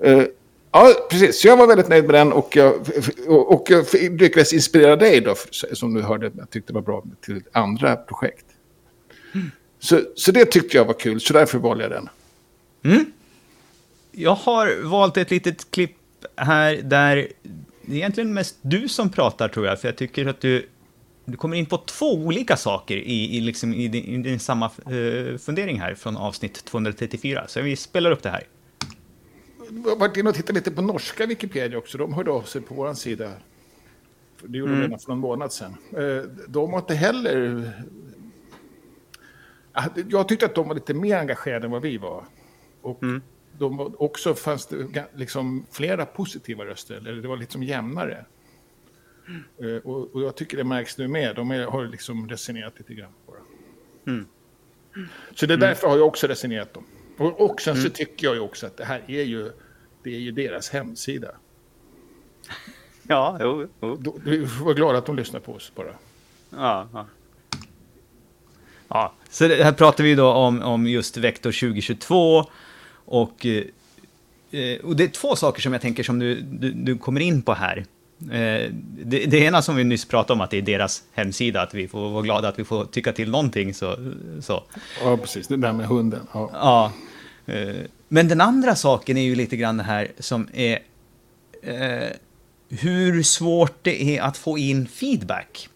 [0.05, 0.23] Uh,
[0.71, 1.41] ja, precis.
[1.41, 2.73] Så jag var väldigt nöjd med den och jag,
[3.27, 3.85] och, och jag
[4.21, 5.35] lyckades inspirera dig då,
[5.73, 8.45] som du hörde, jag tyckte var bra, till andra projekt.
[9.33, 9.51] Mm.
[9.79, 12.09] Så, så det tyckte jag var kul, så därför valde jag den.
[12.83, 13.11] Mm.
[14.11, 15.95] Jag har valt ett litet klipp
[16.35, 17.27] här där
[17.89, 20.69] det är egentligen mest du som pratar tror jag, för jag tycker att du,
[21.25, 24.71] du kommer in på två olika saker i, i, liksom, i, din, i din samma
[24.91, 27.43] uh, fundering här från avsnitt 234.
[27.47, 28.43] Så vi spelar upp det här.
[29.97, 31.97] Varit inne och tittat lite på norska Wikipedia också.
[31.97, 33.31] De hörde av sig på vår sida.
[34.43, 34.81] Det gjorde mm.
[34.81, 35.75] de redan för någon månad sedan.
[35.97, 37.71] Eh, de har inte heller...
[40.09, 42.25] Jag tyckte att de var lite mer engagerade än vad vi var.
[42.81, 43.21] Och mm.
[43.57, 48.25] de också fanns det liksom flera positiva röster, eller det var liksom jämnare.
[49.59, 49.79] Mm.
[49.83, 53.11] Och, och, jag tycker det märks nu med, de är, har liksom resonerat lite grann
[53.25, 54.11] på det.
[54.11, 54.27] Mm.
[55.35, 56.85] Så det är därför har jag också resonerat dem.
[57.17, 57.91] Och, och sen så mm.
[57.91, 59.51] tycker jag ju också att det här är ju,
[60.03, 61.31] det är ju deras hemsida.
[63.11, 64.19] Ja, jo, jo.
[64.23, 65.93] Vi får vara glada att de lyssnar på oss bara.
[66.49, 67.05] Ja, ja.
[68.87, 72.45] Ja, så här pratar vi då om, om just Vektor 2022
[73.05, 77.21] och, eh, och det är två saker som jag tänker som du, du, du kommer
[77.21, 77.85] in på här.
[78.21, 78.71] Eh,
[79.03, 81.87] det, det, ena som vi nyss pratade om, att det är deras hemsida, att vi
[81.87, 83.73] får vara glada att vi får tycka till någonting.
[83.73, 83.95] Så,
[84.41, 84.63] så.
[85.03, 85.47] Ja, precis.
[85.47, 86.27] Det där med hunden.
[86.33, 86.49] Ja.
[86.53, 86.91] ja.
[87.49, 90.79] Eh, men den andra saken är ju lite grann det här som är
[91.63, 92.09] eh,
[92.69, 95.69] hur svårt det är att få in feedback.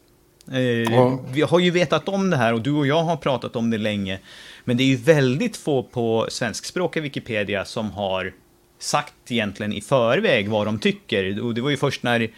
[0.52, 1.20] Eh, ja.
[1.34, 3.78] Vi har ju vetat om det här och du och jag har pratat om det
[3.78, 4.20] länge.
[4.66, 8.34] Men det är ju väldigt få på svenskspråkiga Wikipedia som har
[8.80, 11.44] sagt egentligen i förväg vad de tycker.
[11.44, 12.32] Och det var ju först när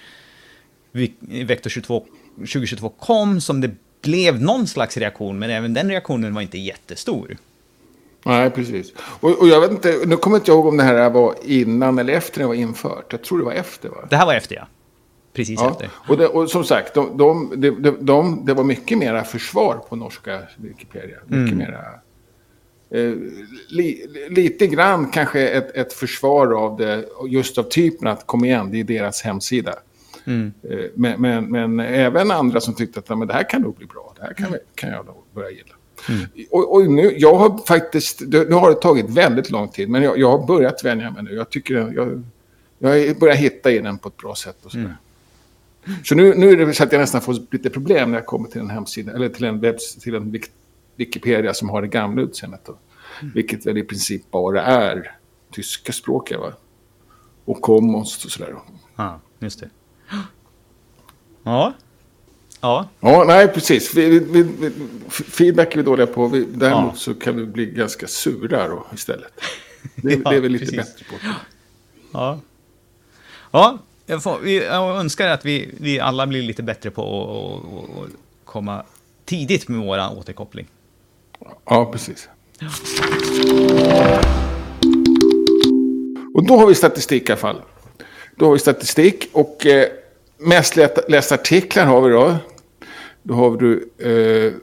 [1.46, 3.72] Vector 22, 2022 kom som det
[4.02, 7.38] blev någon slags reaktion, men även den reaktionen var inte jättestor.
[8.26, 8.94] Nej, precis.
[8.98, 12.00] Och, och jag vet inte, nu kommer jag inte ihåg om det här var innan
[12.00, 13.06] eller efter det var infört.
[13.10, 14.08] Jag tror det var efter, va?
[14.10, 14.68] Det här var efter, ja.
[15.34, 15.72] Precis ja.
[15.72, 15.90] efter.
[16.08, 19.96] Och, det, och som sagt, de, de, de, de, det var mycket mera försvar på
[19.96, 21.18] norska Wikipedia.
[21.28, 21.58] Mycket mm.
[21.58, 21.82] mera
[22.90, 23.14] Eh,
[23.70, 28.72] li, lite grann kanske ett, ett försvar av det, just av typen att kom igen,
[28.72, 29.74] det är deras hemsida.
[30.26, 30.54] Mm.
[30.70, 33.86] Eh, men, men, men, även andra som tyckte att men det här kan nog bli
[33.86, 35.76] bra, det här kan, kan jag nog börja gilla.
[36.10, 36.26] Mm.
[36.52, 40.18] Och, och, nu, jag har faktiskt, nu har det tagit väldigt lång tid, men jag,
[40.18, 41.34] jag har börjat vänja mig nu.
[41.34, 42.24] Jag tycker jag, jag
[43.20, 44.66] börjar hitta i den på ett bra sätt.
[44.66, 44.92] Och så mm.
[46.04, 48.50] så nu, nu är det så att jag nästan får lite problem när jag kommer
[48.50, 50.42] till en hemsida, eller till en, webb, till en
[50.96, 52.68] Wikipedia som har det gamla utseendet.
[52.68, 53.34] Mm.
[53.34, 55.18] Vilket väl i princip bara är
[55.52, 56.40] tyska språket.
[56.40, 56.54] Va?
[57.46, 58.56] Och commons och sådär.
[58.96, 59.70] Ja, just det.
[61.44, 61.74] Ja.
[62.62, 62.90] Ja.
[63.00, 63.94] Ja, nej precis.
[63.94, 64.72] Vi, vi, vi,
[65.10, 66.28] feedback är vi dåliga på.
[66.28, 67.00] Vi, däremot ja.
[67.00, 69.32] så kan vi bli ganska sura då istället.
[69.96, 70.78] Det, ja, det är vi lite precis.
[70.78, 71.16] bättre på.
[72.14, 72.40] Ja.
[73.52, 78.84] Ja, jag, får, jag önskar att vi, vi alla blir lite bättre på att komma
[79.26, 80.68] tidigt med vår återkoppling.
[81.66, 82.30] Ja, precis.
[86.34, 87.62] Och då har vi statistik i alla fall.
[88.36, 89.88] Då har vi statistik och eh,
[90.38, 90.76] mest
[91.08, 92.36] lästa artiklar har vi då.
[93.24, 93.90] Då har du...
[93.98, 94.54] Eh,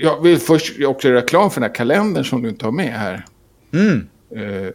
[0.00, 2.92] jag vill först också göra reklam för den här kalendern som du inte har med
[2.92, 3.24] här.
[3.72, 4.08] Mm.
[4.30, 4.72] Eh,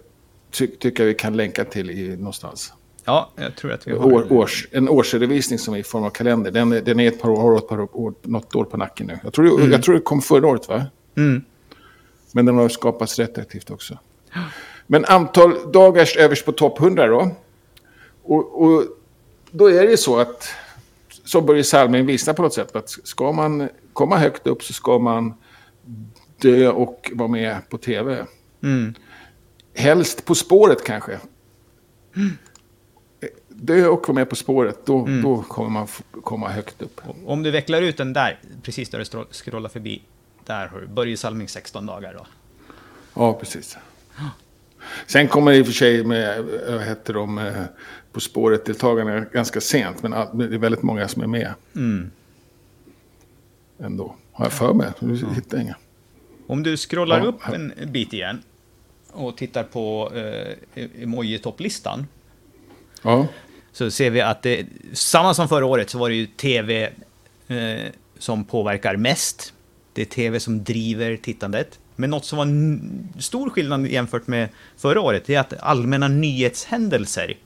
[0.51, 2.73] ty tycker jag vi kan länka till i, någonstans.
[3.05, 4.13] Ja, jag tror att vi har...
[4.13, 6.51] År, års, en årsredovisning som är i form av kalender.
[6.51, 9.19] Den, den är ett par år, har ett par år, något år på nacken nu.
[9.23, 9.71] Jag tror, mm.
[9.71, 10.85] jag tror det kom förra året, va?
[11.17, 11.41] Mm.
[12.31, 13.97] Men den har skapats retroaktivt också.
[14.87, 17.31] Men antal dagars överst på topp 100 då.
[18.23, 18.83] Och, och,
[19.51, 20.49] då är det så att,
[21.23, 24.99] som Börje Salming visar på något sätt, att ska man komma högt upp så ska
[24.99, 25.33] man
[26.37, 28.25] dö och vara med på tv.
[28.63, 28.93] Mm.
[29.75, 31.19] helst På spåret kanske.
[33.49, 35.21] Dö och vara med På spåret, då, Mm.
[35.21, 35.87] då kommer man
[36.23, 37.01] komma högt upp.
[37.25, 40.01] Om du vecklar ut den där, precis där du scrollar förbi,
[40.45, 42.25] där har du Börje Salming 16 dagar då.
[43.13, 43.77] Ja, precis.
[45.07, 47.53] Sen kommer i och för sig med, vad heter de, eh,
[48.11, 50.03] På spåret-deltagarna ganska sent.
[50.03, 51.53] Men all- det är väldigt många som är med.
[51.75, 52.11] Mm.
[53.79, 54.91] Ändå, har jag för mig.
[54.99, 55.75] Nu hittar jag inga.
[56.47, 57.23] Om du scrollar Ja.
[57.25, 58.41] upp en bit igen
[59.11, 60.55] och tittar på eh,
[61.03, 62.05] emoji-topplistan
[63.03, 63.27] Ja,
[63.71, 66.89] så ser vi att det, samma som förra året så var det ju tv
[67.47, 69.53] eh, som påverkar mest.
[69.93, 71.79] Det är tv som driver tittandet.
[71.95, 77.37] Men något som var stor skillnad jämfört med förra året är att allmänna nyhetshändelser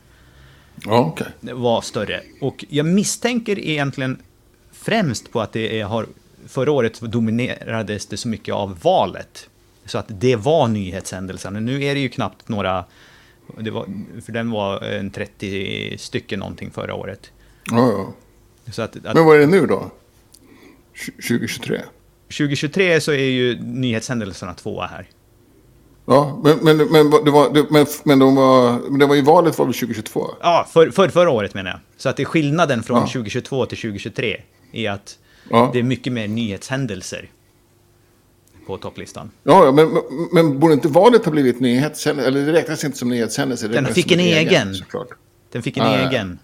[0.86, 1.28] ja okej.
[1.42, 2.22] var större.
[2.42, 4.22] Och jag misstänker egentligen
[4.72, 6.06] främst på att det är, har,
[6.48, 9.50] förra året dominerades det så mycket av valet.
[9.86, 11.60] Så att det var nyhetshändelserna.
[11.60, 12.86] Nu är det ju knappt några,
[13.48, 13.86] var,
[14.26, 17.32] för den var en 30 stycken någonting förra året.
[17.72, 18.14] Ja, ja.
[18.72, 19.92] Så att, att Men vad är det nu då?
[20.96, 21.82] Tj- 2023?
[22.38, 25.08] 2023 så är ju nyhetshändelserna tvåa här.
[26.08, 29.22] Ja, men, men, men, det var, det, men, men, de var, men det var ju
[29.22, 30.28] valet var väl 2022?
[30.42, 31.80] Ja, för, för, förra året menar jag.
[31.98, 33.02] Så att det är skillnaden från Ja.
[33.08, 34.42] 2022 till 2023
[34.72, 35.18] är att
[35.50, 37.30] Ja, det är mycket mer nyhetshändelser
[38.68, 39.32] på topplistan.
[39.44, 42.28] ja ja, men, men, men borde inte valet ha blivit nyhetshändelse?
[42.28, 43.68] Eller det räknas inte som nyhetshändelse.
[43.68, 44.76] det Den fick en egen.
[44.76, 45.08] Såklart.
[45.52, 46.10] Den fick en Ja, ja, ja.
[46.10, 46.40] egen.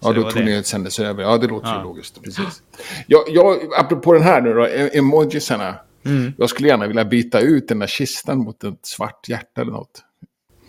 [0.00, 1.22] Ja, Så det då tog nyhetshändelser över.
[1.22, 1.78] Ja, det låter Ja.
[1.78, 2.22] ju logiskt.
[2.22, 2.62] Precis.
[3.06, 4.66] Jag, jag, apropå den här nu då,
[4.98, 5.74] emojisarna.
[6.04, 6.32] Mm.
[6.38, 10.04] Jag skulle gärna vilja byta ut den där kistan mot ett svart hjärta eller något.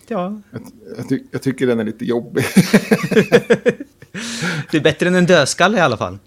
[0.08, 0.62] Ja, Jag,
[0.96, 2.44] jag, ty, jag tycker den är lite jobbig.
[4.70, 6.18] det är bättre än en dödskalle i alla fall.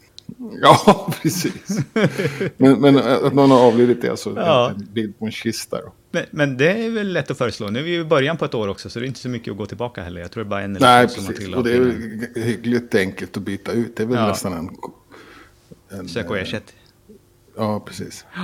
[0.62, 1.80] ja, precis.
[2.58, 4.70] Men, men att någon har avlidit det, alltså Ja.
[4.76, 5.78] en bild på en kista.
[6.12, 7.68] Men, men det är väl lätt att föreslå.
[7.70, 9.52] Nu är vi i början på ett år också, så det är inte så mycket
[9.52, 10.22] att gå tillbaka heller.
[10.22, 11.40] Jag tror det är bara en eller Nej, som precis.
[11.40, 13.96] trillat Och det är väl hyggligt enkelt att byta ut.
[13.98, 14.28] Det är väl Ja.
[14.28, 14.70] nästan en...
[16.00, 16.74] en Sök och ersätt.
[17.58, 18.26] Ja, precis.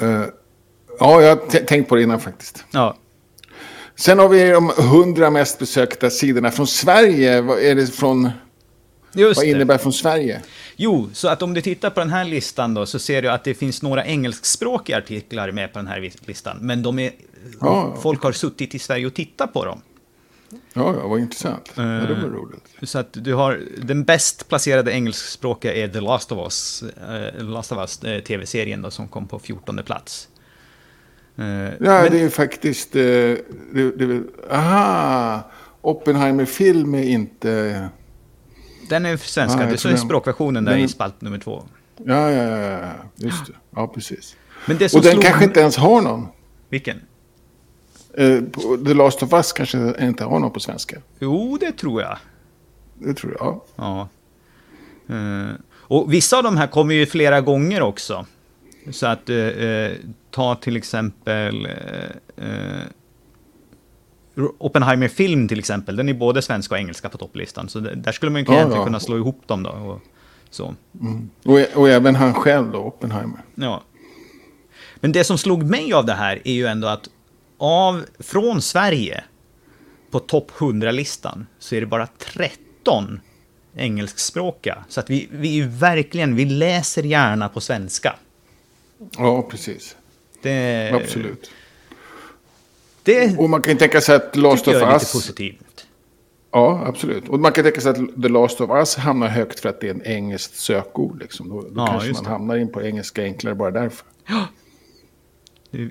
[0.00, 0.24] Eh,
[0.98, 2.64] ja, jag har tänkt på det innan faktiskt.
[2.70, 2.96] Ja,
[3.96, 7.40] Sen har vi de 100 mest besökta sidorna från Sverige.
[7.40, 8.30] Vad är det från...
[9.12, 9.50] just Vad det.
[9.50, 10.42] innebär från Sverige?
[10.76, 13.44] Jo, så att om du tittar på den här listan då, så ser du att
[13.44, 16.58] det finns några engelskspråkiga artiklar med på den här listan.
[16.60, 17.12] Men de är...
[17.60, 17.96] Ja.
[18.02, 19.80] Folk har suttit i Sverige och tittat på dem.
[20.72, 21.72] Ja, ja vad intressant.
[21.74, 22.32] Ja, det var Eh.
[22.32, 22.64] roligt.
[22.82, 26.84] Så att du har, den bäst placerade engelskspråkiga är The Last of Us,
[27.38, 30.28] The Last of Us eh, tv-serien då, som kom på 14 plats.
[31.36, 32.92] Eh, Ja, men- det är faktiskt...
[32.92, 33.34] Det,
[33.72, 35.50] det, aha!
[35.80, 37.88] Oppenheimer-film är inte...
[38.88, 41.62] Den är svenska, Ah, det är språkversionen där den- i spalt nummer två.
[41.96, 42.88] Ja, ja, ja, ja.
[43.16, 43.52] Just det.
[43.70, 44.36] Ja, precis.
[44.66, 46.26] Men det som Och den slog- kanske inte ens har någon.
[46.68, 47.00] Vilken?
[48.16, 48.42] Eh,
[48.86, 50.96] The Last of Us kanske inte har någon på svenska.
[51.18, 52.18] Jo, det tror jag.
[52.94, 53.60] Det tror jag.
[53.76, 54.08] Ja.
[55.08, 58.26] Eh, och vissa av de här kommer ju flera gånger också.
[58.90, 59.36] Så att eh,
[60.30, 61.68] ta till exempel
[64.58, 65.96] Oppenheimer film till exempel.
[65.96, 67.68] Den är både svenska och engelska på topplistan.
[67.68, 68.84] Så där skulle man ju Ja, egentligen ja.
[68.84, 69.70] kunna slå ihop dem då.
[69.70, 70.00] Och,
[70.50, 70.74] så.
[71.44, 73.38] Och, och även han själv då, Oppenheimer.
[73.54, 73.82] Ja.
[74.96, 77.08] Men det som slog mig av det här är ju ändå att
[77.58, 79.24] av, från Sverige
[80.10, 83.20] på topp 100-listan så är det bara 13
[83.76, 84.84] engelskspråkiga.
[84.88, 88.16] Så att vi, vi är verkligen, vi läser gärna på svenska.
[89.18, 89.96] Ja, precis.
[90.42, 91.50] Det, Absolut.
[93.02, 95.12] Det Och man kan tänka sig att Last of är lite Us...
[95.12, 95.86] positivt.
[96.50, 97.28] Ja, absolut.
[97.28, 99.86] Och man kan tänka sig att The Last of Us hamnar högt för att det
[99.88, 101.20] är en engelskt sökord.
[101.20, 101.48] Liksom.
[101.48, 102.28] Då, då Ja, kanske man det.
[102.30, 104.06] hamnar in på engelska enklare bara därför.
[104.26, 104.32] Det-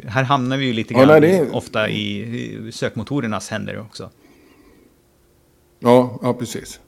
[0.08, 4.10] Här hamnar vi ju lite Ja, grann nej, det är- ofta i, sökmotorernas händer också.
[5.80, 6.80] Ja, ja precis.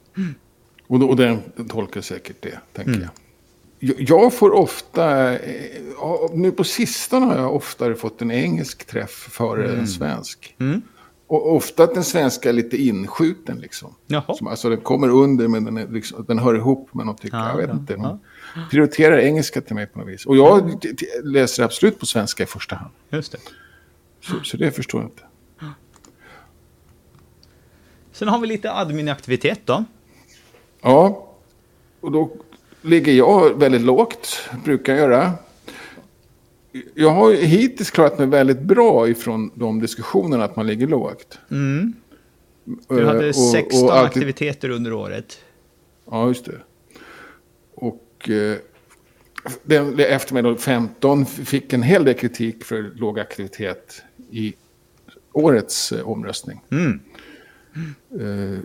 [0.87, 3.07] Och, då, och den tolkar säkert det, tänker Mm.
[3.79, 3.95] jag.
[4.09, 4.33] jag.
[4.33, 5.51] Får ofta, eh,
[5.99, 10.55] ja, nu på sistone har jag oftare fått en engelsk träff före en svensk.
[10.59, 10.81] Mm.
[11.27, 13.95] Och ofta att den svenska är lite inskjuten liksom.
[14.07, 14.33] Jaha.
[14.35, 17.21] Som, alltså den kommer under men den, är liksom, den hör ihop med något.
[17.21, 17.93] Tycker Ja, jag vet ja, inte.
[17.93, 18.19] Ja.
[18.71, 20.25] Prioriterar engelska till mig på något vis.
[20.25, 20.85] Och jag
[21.23, 22.91] läser absolut på svenska i första hand.
[23.09, 23.37] Just det.
[24.21, 25.21] Så, så det förstår jag inte.
[28.11, 29.83] Sen har vi lite admin-aktivitet då.
[30.81, 31.27] Ja,
[32.01, 32.31] och då
[32.81, 35.31] ligger jag väldigt lågt, brukar jag göra.
[36.95, 41.39] Jag har hittills klarat mig väldigt bra ifrån de diskussionerna att man ligger lågt.
[41.51, 41.93] Mm.
[42.87, 45.37] Du Eh, hade och- 16 och alltid- aktiviteter under året.
[46.11, 46.61] Ja, just det.
[48.29, 48.57] Eh,
[49.63, 54.53] den efter mig då 15 fick en hel del kritik för låg aktivitet i
[55.33, 56.61] årets eh, omröstning.
[56.71, 56.99] Mm.
[58.19, 58.59] Eh,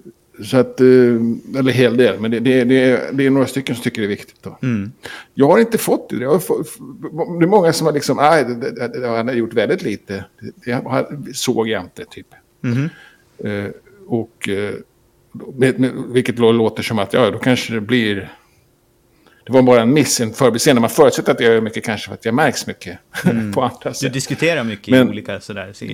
[0.44, 0.86] så att, eh,
[1.58, 4.08] eller hel del, men det, det, det, det är några stycken som tycker det är
[4.08, 4.42] viktigt.
[4.42, 4.58] Då.
[4.62, 4.92] Mm.
[5.34, 6.16] Jag har inte fått det.
[6.16, 6.78] Jag har fått,
[7.38, 10.24] det är många som har liksom, nej, det, han har gjort väldigt lite.
[10.64, 10.84] Det,
[11.34, 12.26] såg jag inte, typ.
[13.44, 13.70] Eh,
[14.06, 14.74] och, eh,
[16.08, 18.32] vilket låter som att, ja, då kanske det blir...
[19.46, 20.80] Det var bara en miss, en förbiseende.
[20.80, 22.98] Man förutsätter att jag gör mycket kanske för att jag märks mycket
[23.54, 24.12] på andra Du sätt.
[24.12, 25.72] diskuterar mycket Men- i olika sådär.
[25.72, 25.84] Så,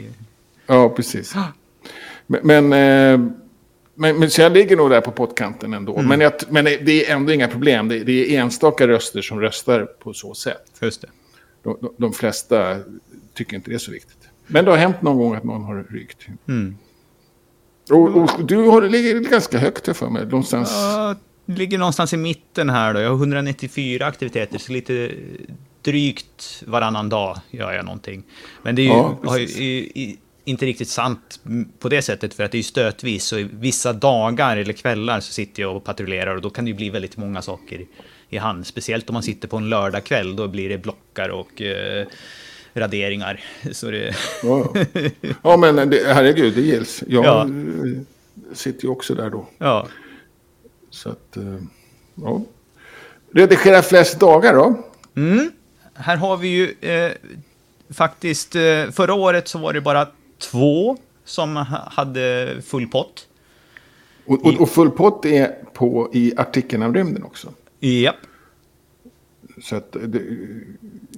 [0.66, 1.34] Ja, precis.
[2.26, 3.30] Men, men, eh,
[3.94, 6.02] men, men så jag ligger nog där på pottkanten ändå.
[6.02, 7.88] Men, jag, men det är ändå inga problem.
[7.88, 10.62] Det, det är enstaka röster som röstar på så sätt.
[10.80, 11.08] just det.
[11.62, 12.76] De, de, de flesta
[13.34, 14.28] tycker inte det är så viktigt.
[14.46, 16.26] Men det har hänt någon gång att någon har rykt.
[16.48, 16.76] Mm.
[17.90, 20.24] Och, och du har, ligger ganska högt här för mig.
[20.24, 20.70] Någonstans.
[20.70, 21.16] Det
[21.46, 23.00] ligger någonstans i mitten här då.
[23.00, 25.10] Jag har 194 aktiviteter, så lite
[25.82, 28.22] drygt varannan dag gör jag någonting.
[28.62, 28.90] Men det är ju,
[29.24, 31.40] Ja, ju, inte riktigt sant
[31.78, 33.24] på det sättet, för att det är ju stötvis.
[33.24, 36.74] Så vissa dagar eller kvällar så sitter jag och patrullerar och då kan det ju
[36.76, 37.86] bli väldigt många saker
[38.30, 38.66] i, hand.
[38.66, 42.06] Speciellt om man sitter på en lördagkväll, då blir det blockar och eh,
[42.74, 43.40] raderingar.
[43.72, 44.16] Så det...
[44.42, 44.74] Ja,
[45.42, 45.56] ja.
[45.56, 47.02] men det, herregud, det gills.
[47.08, 47.48] Jag Ja.
[48.52, 49.48] sitter ju också där då.
[49.58, 49.86] Ja.
[50.96, 51.56] Så att, eh,
[52.14, 52.40] ja.
[53.32, 54.84] Redigera flest dagar då?
[55.16, 55.50] Mm.
[55.94, 57.12] Här har vi ju eh,
[57.90, 63.26] faktiskt, eh, förra året så var det bara två som ha- hade full pott.
[64.26, 67.52] Och, och, och full pott är på i artikeln om rymden också.
[67.80, 68.16] Japp.
[69.62, 70.22] Så, att det,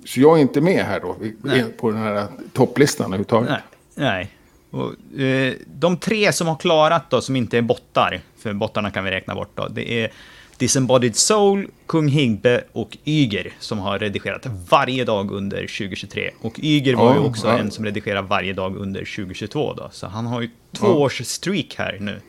[0.04, 1.64] så jag är inte med här då Nej.
[1.78, 3.50] på den här topplistan överhuvudtaget.
[3.50, 3.60] Nej.
[3.94, 4.34] Nej.
[4.70, 9.04] Och, eh, de tre som har klarat då, som inte är bottar, för bottarna kan
[9.04, 10.10] vi räkna bort då, det är
[10.56, 16.30] Disembodied Soul, Kung Higbe och Yger som har redigerat varje dag under 2023.
[16.40, 17.58] Och Yger var ju Ja, också ja.
[17.58, 20.92] en som redigerar varje dag under 2022 då, så han har ju två Ja.
[20.94, 22.20] års streak här nu.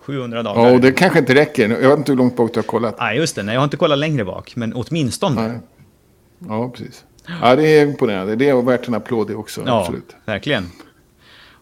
[0.00, 0.66] 700 dagar.
[0.68, 1.68] Ja, och det kanske inte räcker.
[1.68, 2.96] Jag vet inte hur långt bak du har kollat.
[2.98, 3.42] Nej, just det.
[3.42, 5.48] Nej, jag har inte kollat längre bak, men åtminstone.
[5.48, 5.58] Nej.
[6.38, 7.04] Ja, precis.
[7.42, 8.36] Ja, det är imponerande.
[8.36, 9.62] Det är värt en applåd det också.
[9.66, 10.16] ja, Absolut.
[10.24, 10.70] verkligen.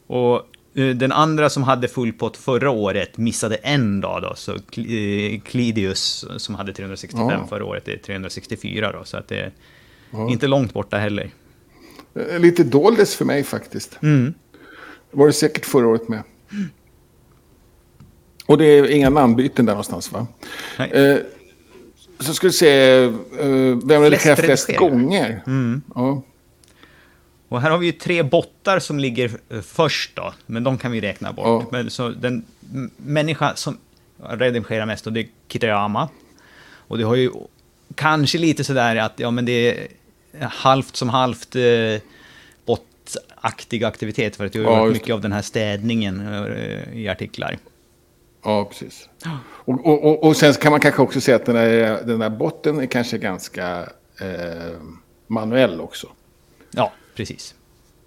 [0.06, 0.36] Och
[0.74, 5.40] eh, den andra som hade full pott förra året missade en dag då, så eh,
[5.44, 7.46] Clidius som hade 365 Ja.
[7.48, 9.52] förra året är 364 då, så att det är
[10.10, 10.30] Ja.
[10.30, 11.30] inte långt borta heller.
[12.14, 13.98] Eh, Lite doldes för mig faktiskt.
[14.02, 14.34] Mm.
[15.10, 16.22] Var det säkert förra året med.
[18.46, 20.26] Och det är inga namnbyten där någonstans va?
[20.78, 20.90] Nej.
[20.90, 21.18] Eh,
[22.20, 23.10] så ska vi se, eh,
[23.84, 25.00] vem redigerar flest redigeringar.
[25.02, 25.42] gånger?
[25.46, 25.82] Mm.
[25.94, 26.22] Ja.
[27.54, 30.92] Och här har vi ju tre bottar som ligger eh, först då, men de kan
[30.92, 31.46] vi räkna bort.
[31.46, 31.66] Ja.
[31.72, 32.44] Men så den
[32.96, 33.78] människa som
[34.28, 36.08] redigerar mest, och det är Kitayama.
[36.88, 37.30] Och det har ju
[37.94, 39.88] kanske lite sådär att, ja men det är
[40.40, 41.62] halvt som halvt eh,
[42.66, 46.98] bottaktig aktivitet, för att jag har Ja, gjort just mycket av den här städningen eh,
[46.98, 47.58] i artiklar.
[48.44, 49.08] Ja, precis.
[49.40, 52.30] Och, och, och, och sen kan man kanske också säga att den där, den där
[52.30, 53.88] botten är kanske ganska
[54.20, 54.76] eh,
[55.26, 56.08] manuell också.
[56.70, 57.54] Ja, precis.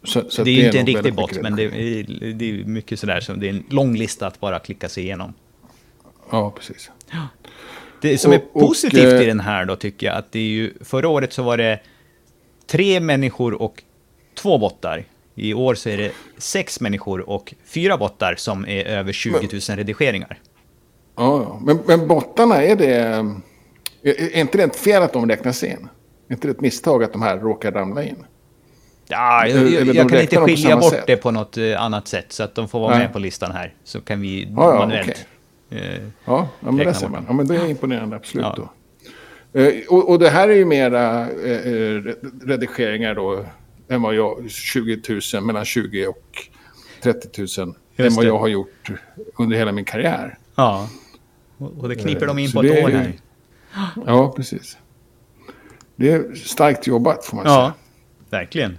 [0.03, 2.99] Så, så det är ju inte en riktig bot, men det är, det är mycket
[2.99, 5.33] sådär som det är en lång lista att bara klicka sig igenom.
[6.31, 6.91] Ja, precis.
[8.01, 10.39] Det som är Och- och, positivt eh, i den här då tycker jag att det
[10.39, 11.79] är ju, förra året så var det
[12.67, 13.83] tre människor och
[14.35, 15.05] två bottar.
[15.35, 19.33] I år så är det sex människor och fyra bottar som är över 20
[19.69, 20.39] 000 redigeringar.
[21.15, 21.59] Ja.
[21.63, 22.95] Men, men bottarna, är det...
[24.01, 25.89] Är, är inte det ett fel att de räknas in?
[26.27, 28.15] Är inte det ett misstag att de här råkar ramla in?
[29.09, 31.03] Ja, jag, jag, jag kan inte skilja bort sätt.
[31.07, 32.99] det på något eh, annat sätt så att de får vara Nej.
[32.99, 33.73] med på listan här.
[33.83, 35.25] Så kan vi Ja, ja, manuellt.
[35.69, 37.25] eh, Ja, ja men det ser man.
[37.27, 38.45] Ja, men det är imponerande, absolut.
[38.45, 38.55] Ja.
[39.53, 39.59] Då.
[39.59, 42.01] Eh, och, och det här är ju mera eh, eh,
[42.45, 43.45] redigeringar då,
[43.89, 45.01] än vad jag, 20
[45.33, 46.47] 000, mellan 20 och
[47.03, 48.89] 30 000, än vad jag har gjort
[49.37, 50.37] under hela min karriär.
[50.55, 50.89] Ja.
[51.57, 53.13] Och och det kniper Eh, de in på ett år här.
[54.05, 54.77] Ja, precis.
[55.95, 57.73] Det är starkt jobbat får man Ja, säga.
[58.41, 58.77] verkligen.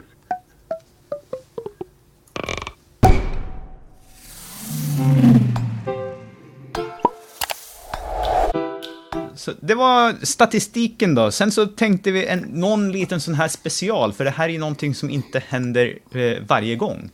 [9.38, 11.30] Så det var statistiken då.
[11.30, 14.58] Sen så tänkte vi en, någon liten sån här special, för det här är ju
[14.58, 17.10] någonting som inte händer eh, varje gång.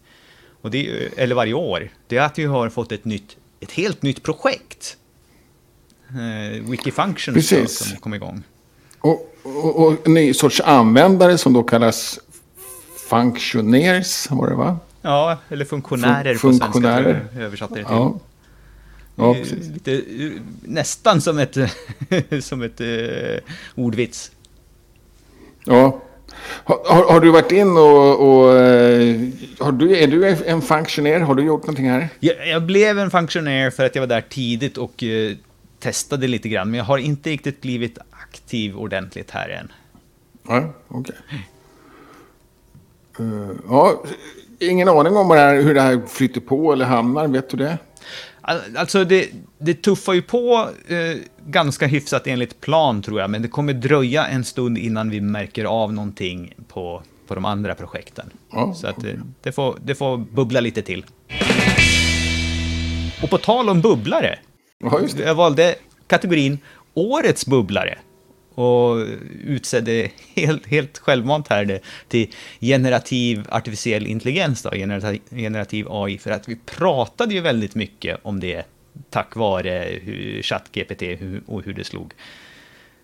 [0.63, 1.89] Och det, eller varje år.
[2.07, 4.97] Det är att vi har fått ett, nytt, ett helt nytt projekt.
[6.09, 7.79] Eh, Wikifunctions då, Precis.
[7.79, 8.43] som kom igång.
[9.01, 12.19] Och, och, och en ny sorts användare som då kallas
[13.09, 14.79] functioners, var det va?
[15.03, 16.65] Ja, eller funktionärer Fun- på svenska.
[16.65, 17.27] funktionärer.
[17.39, 17.95] översatte det till.
[17.95, 18.19] Ja,
[19.15, 19.69] ja precis.
[19.69, 21.57] Lite, eh, nästan som ett,
[22.45, 24.31] som ett eh, ordvits.
[25.65, 26.01] Ja.
[26.45, 28.21] Har, har, du varit in och...
[28.21, 31.21] och eh, har du, är du en funktionär?
[31.21, 32.09] Har du gjort någonting här?
[32.21, 35.37] Jag, jag, blev en funktionär för att jag var där tidigt och uh,
[35.79, 39.73] testade lite grann, men jag har inte riktigt blivit aktiv ordentligt här än.
[40.49, 41.15] Ja, okej.
[43.13, 43.27] Okay.
[43.27, 44.05] Uh, ja,
[44.59, 47.79] ingen aning om det här, hur det här flyter på eller hamnar, vet du det?
[48.77, 49.29] Alltså det,
[49.59, 51.17] det tuffar ju på eh,
[51.47, 55.65] ganska hyfsat enligt plan tror jag, men det kommer dröja en stund innan vi märker
[55.65, 58.31] av någonting på, på de andra projekten.
[58.53, 59.17] Oh, Så att okay.
[59.43, 61.05] det, får, det får bubbla lite till.
[63.23, 64.39] Och på tal om bubblare,
[64.79, 65.75] ja, jag valde
[66.07, 66.59] kategorin
[66.95, 67.99] Årets bubblare
[68.55, 69.07] och
[69.45, 72.31] utsedde helt, helt självmant här till
[72.61, 74.71] generativ artificiell intelligens, då,
[75.31, 78.67] generativ AI, för att vi pratade ju väldigt mycket om det
[79.11, 80.01] tack vare
[80.43, 81.03] ChatGPT
[81.47, 82.13] och hur det slog.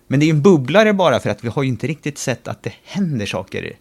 [0.07, 2.63] Men det är en bubblare bara för att vi har ju inte riktigt sett att
[2.63, 3.75] det händer saker.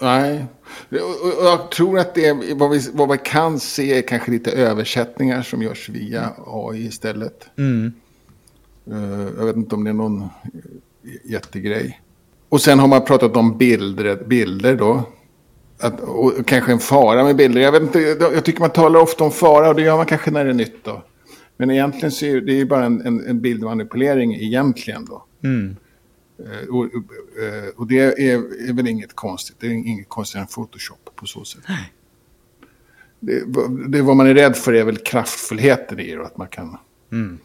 [0.00, 0.44] Nej,
[0.88, 4.50] och jag tror att det är, vad, vi, vad vi kan se är kanske lite
[4.50, 7.46] översättningar som görs via AI istället.
[7.58, 7.92] Mm.
[8.90, 10.28] Eh, jag vet inte om det är någon
[11.24, 12.00] jättegrej.
[12.48, 15.02] Och sen har man pratat om bilder, bilder då.
[15.78, 17.60] Att, och kanske en fara med bilder.
[17.60, 20.30] Jag, vet inte, jag tycker man talar ofta om fara och det gör man kanske
[20.30, 21.02] när det är nytt då.
[21.56, 25.24] Men egentligen så är det ju bara en, en, en bildmanipulering egentligen då.
[25.44, 25.76] Mm.
[26.40, 28.20] Uh, och, uh, och, det är,
[28.68, 29.56] är, väl inget konstigt.
[29.60, 31.62] Det är inget konstigt än Photoshop på så sätt.
[33.20, 33.42] Det,
[33.88, 36.26] det vad man är rädd för är väl kraftfullheten i det.
[36.26, 36.76] Att man kan...
[37.12, 37.38] Mm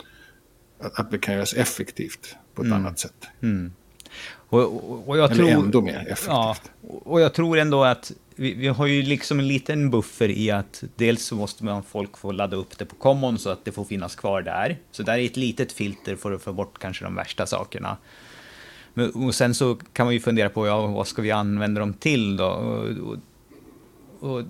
[0.80, 2.77] att, det kan göras effektivt på ett mm.
[2.77, 3.27] annat sätt.
[3.41, 3.73] Mm.
[4.32, 6.27] Och, och, jag Eller tror, ändå mer effektivt.
[6.27, 10.51] Ja, och jag tror ändå att vi, vi, har ju liksom en liten buffer i
[10.51, 13.71] att dels så måste man folk få ladda upp det på common så att det
[13.71, 14.77] får finnas kvar där.
[14.91, 17.97] Så där är ett litet filter för att få bort kanske de värsta sakerna.
[18.93, 21.93] Men, och sen så kan man ju fundera på, ja, vad ska vi använda dem
[21.93, 22.47] till då?
[22.47, 23.17] Och,
[24.30, 24.43] och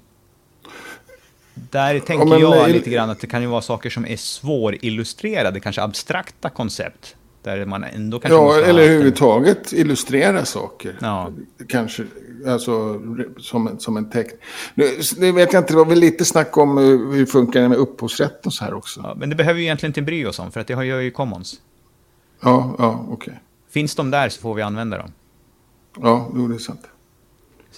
[1.69, 4.17] där tänker ja, men, jag lite grann att det kan ju vara saker som är
[4.17, 7.15] svårillustrerade, kanske abstrakta koncept.
[7.43, 9.79] Där man ändå kanske ja, eller överhuvudtaget en...
[9.79, 10.97] illustrera saker.
[11.01, 11.31] Ja.
[11.67, 12.03] Kanske,
[12.47, 13.01] alltså
[13.37, 14.35] som, som en text.
[14.75, 14.85] Nu,
[15.17, 18.45] nu, vet jag inte, det var väl lite snack om hur det funkar med upphovsrätt
[18.45, 18.99] och så här också.
[19.03, 21.11] Ja, men det behöver vi egentligen inte bry oss om, för att det gör ju
[21.11, 21.61] Commons.
[22.41, 23.13] Ja, ja, okej.
[23.13, 23.33] Okay.
[23.69, 25.11] Finns de där så får vi använda dem.
[26.01, 26.81] Ja, jo, det är sant.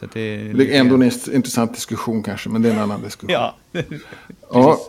[0.01, 3.33] Så det, det är ändå en intressant diskussion kanske, men det är en annan diskussion.
[3.33, 3.55] Ja.
[4.51, 4.79] ja.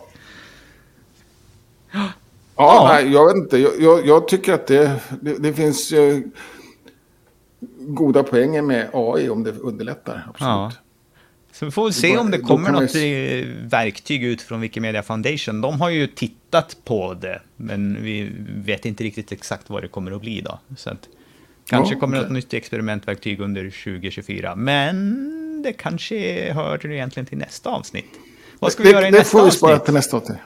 [1.91, 2.11] Ja,
[2.55, 2.89] ja.
[2.93, 3.57] Nej, jag vet inte.
[3.57, 6.19] Jag, jag, jag tycker att det, det, det finns eh,
[7.79, 10.25] goda poänger med AI om det underlättar.
[10.29, 10.49] Absolut.
[10.49, 10.71] Ja.
[11.51, 13.45] Så vi får väl se om det kommer något vi...
[13.63, 15.61] verktyg ut från Wikimedia Foundation.
[15.61, 18.31] De har ju tittat på det, men vi
[18.65, 20.59] vet inte riktigt exakt vad det kommer att bli då.
[20.77, 21.07] Så att...
[21.65, 22.25] Kanske ja, kommer okay.
[22.25, 28.19] ett nytt experimentverktyg under 2024, men det kanske hör egentligen till nästa avsnitt.
[28.59, 29.53] Vad ska vi det, göra i det nästa avsnitt?
[29.53, 30.37] Det får vi spara till nästa avsnitt.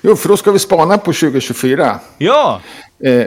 [0.00, 2.00] Jo, för då ska vi spana på 2024.
[2.18, 2.60] Ja!
[3.04, 3.26] Eh,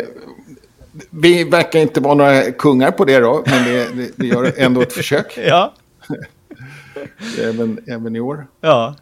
[1.09, 4.93] vi verkar inte vara några kungar på det då, men vi, vi gör ändå ett
[4.93, 5.37] försök.
[5.47, 5.73] ja.
[7.41, 8.47] även, även i år.
[8.61, 8.95] Ja.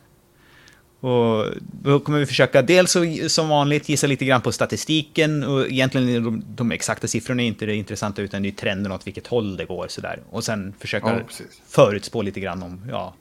[1.03, 1.45] Och
[1.81, 2.97] då kommer vi försöka dels
[3.27, 7.65] som vanligt gissa lite grann på statistiken och egentligen de, de exakta siffrorna är inte
[7.65, 10.19] det intressanta utan det är trenden åt vilket håll det går sådär.
[10.29, 13.13] Och sen försöka ja, förutspå lite grann om ja,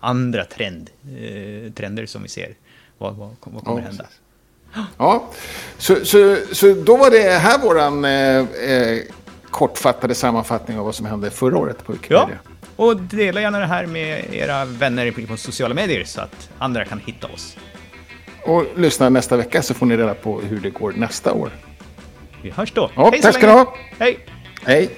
[0.00, 2.54] andra trend, eh, trender som vi ser.
[2.98, 4.06] Vad, vad, vad kommer ja, hända?
[4.98, 5.30] Ja,
[5.78, 8.38] så, så, så då var det här våran eh,
[8.72, 8.98] eh,
[9.50, 12.28] kortfattade sammanfattning av vad som hände förra året på Wikipedia.
[12.44, 12.57] Ja.
[12.78, 17.00] Och dela gärna det här med era vänner på sociala medier så att andra kan
[17.06, 17.56] hitta oss.
[18.44, 21.50] Och lyssna nästa vecka så får ni reda på hur det går nästa år.
[22.42, 22.90] Vi hörs då.
[22.96, 23.74] Ja, Hej tack ska du ha.
[23.98, 24.18] Hej.
[24.64, 24.90] Hej.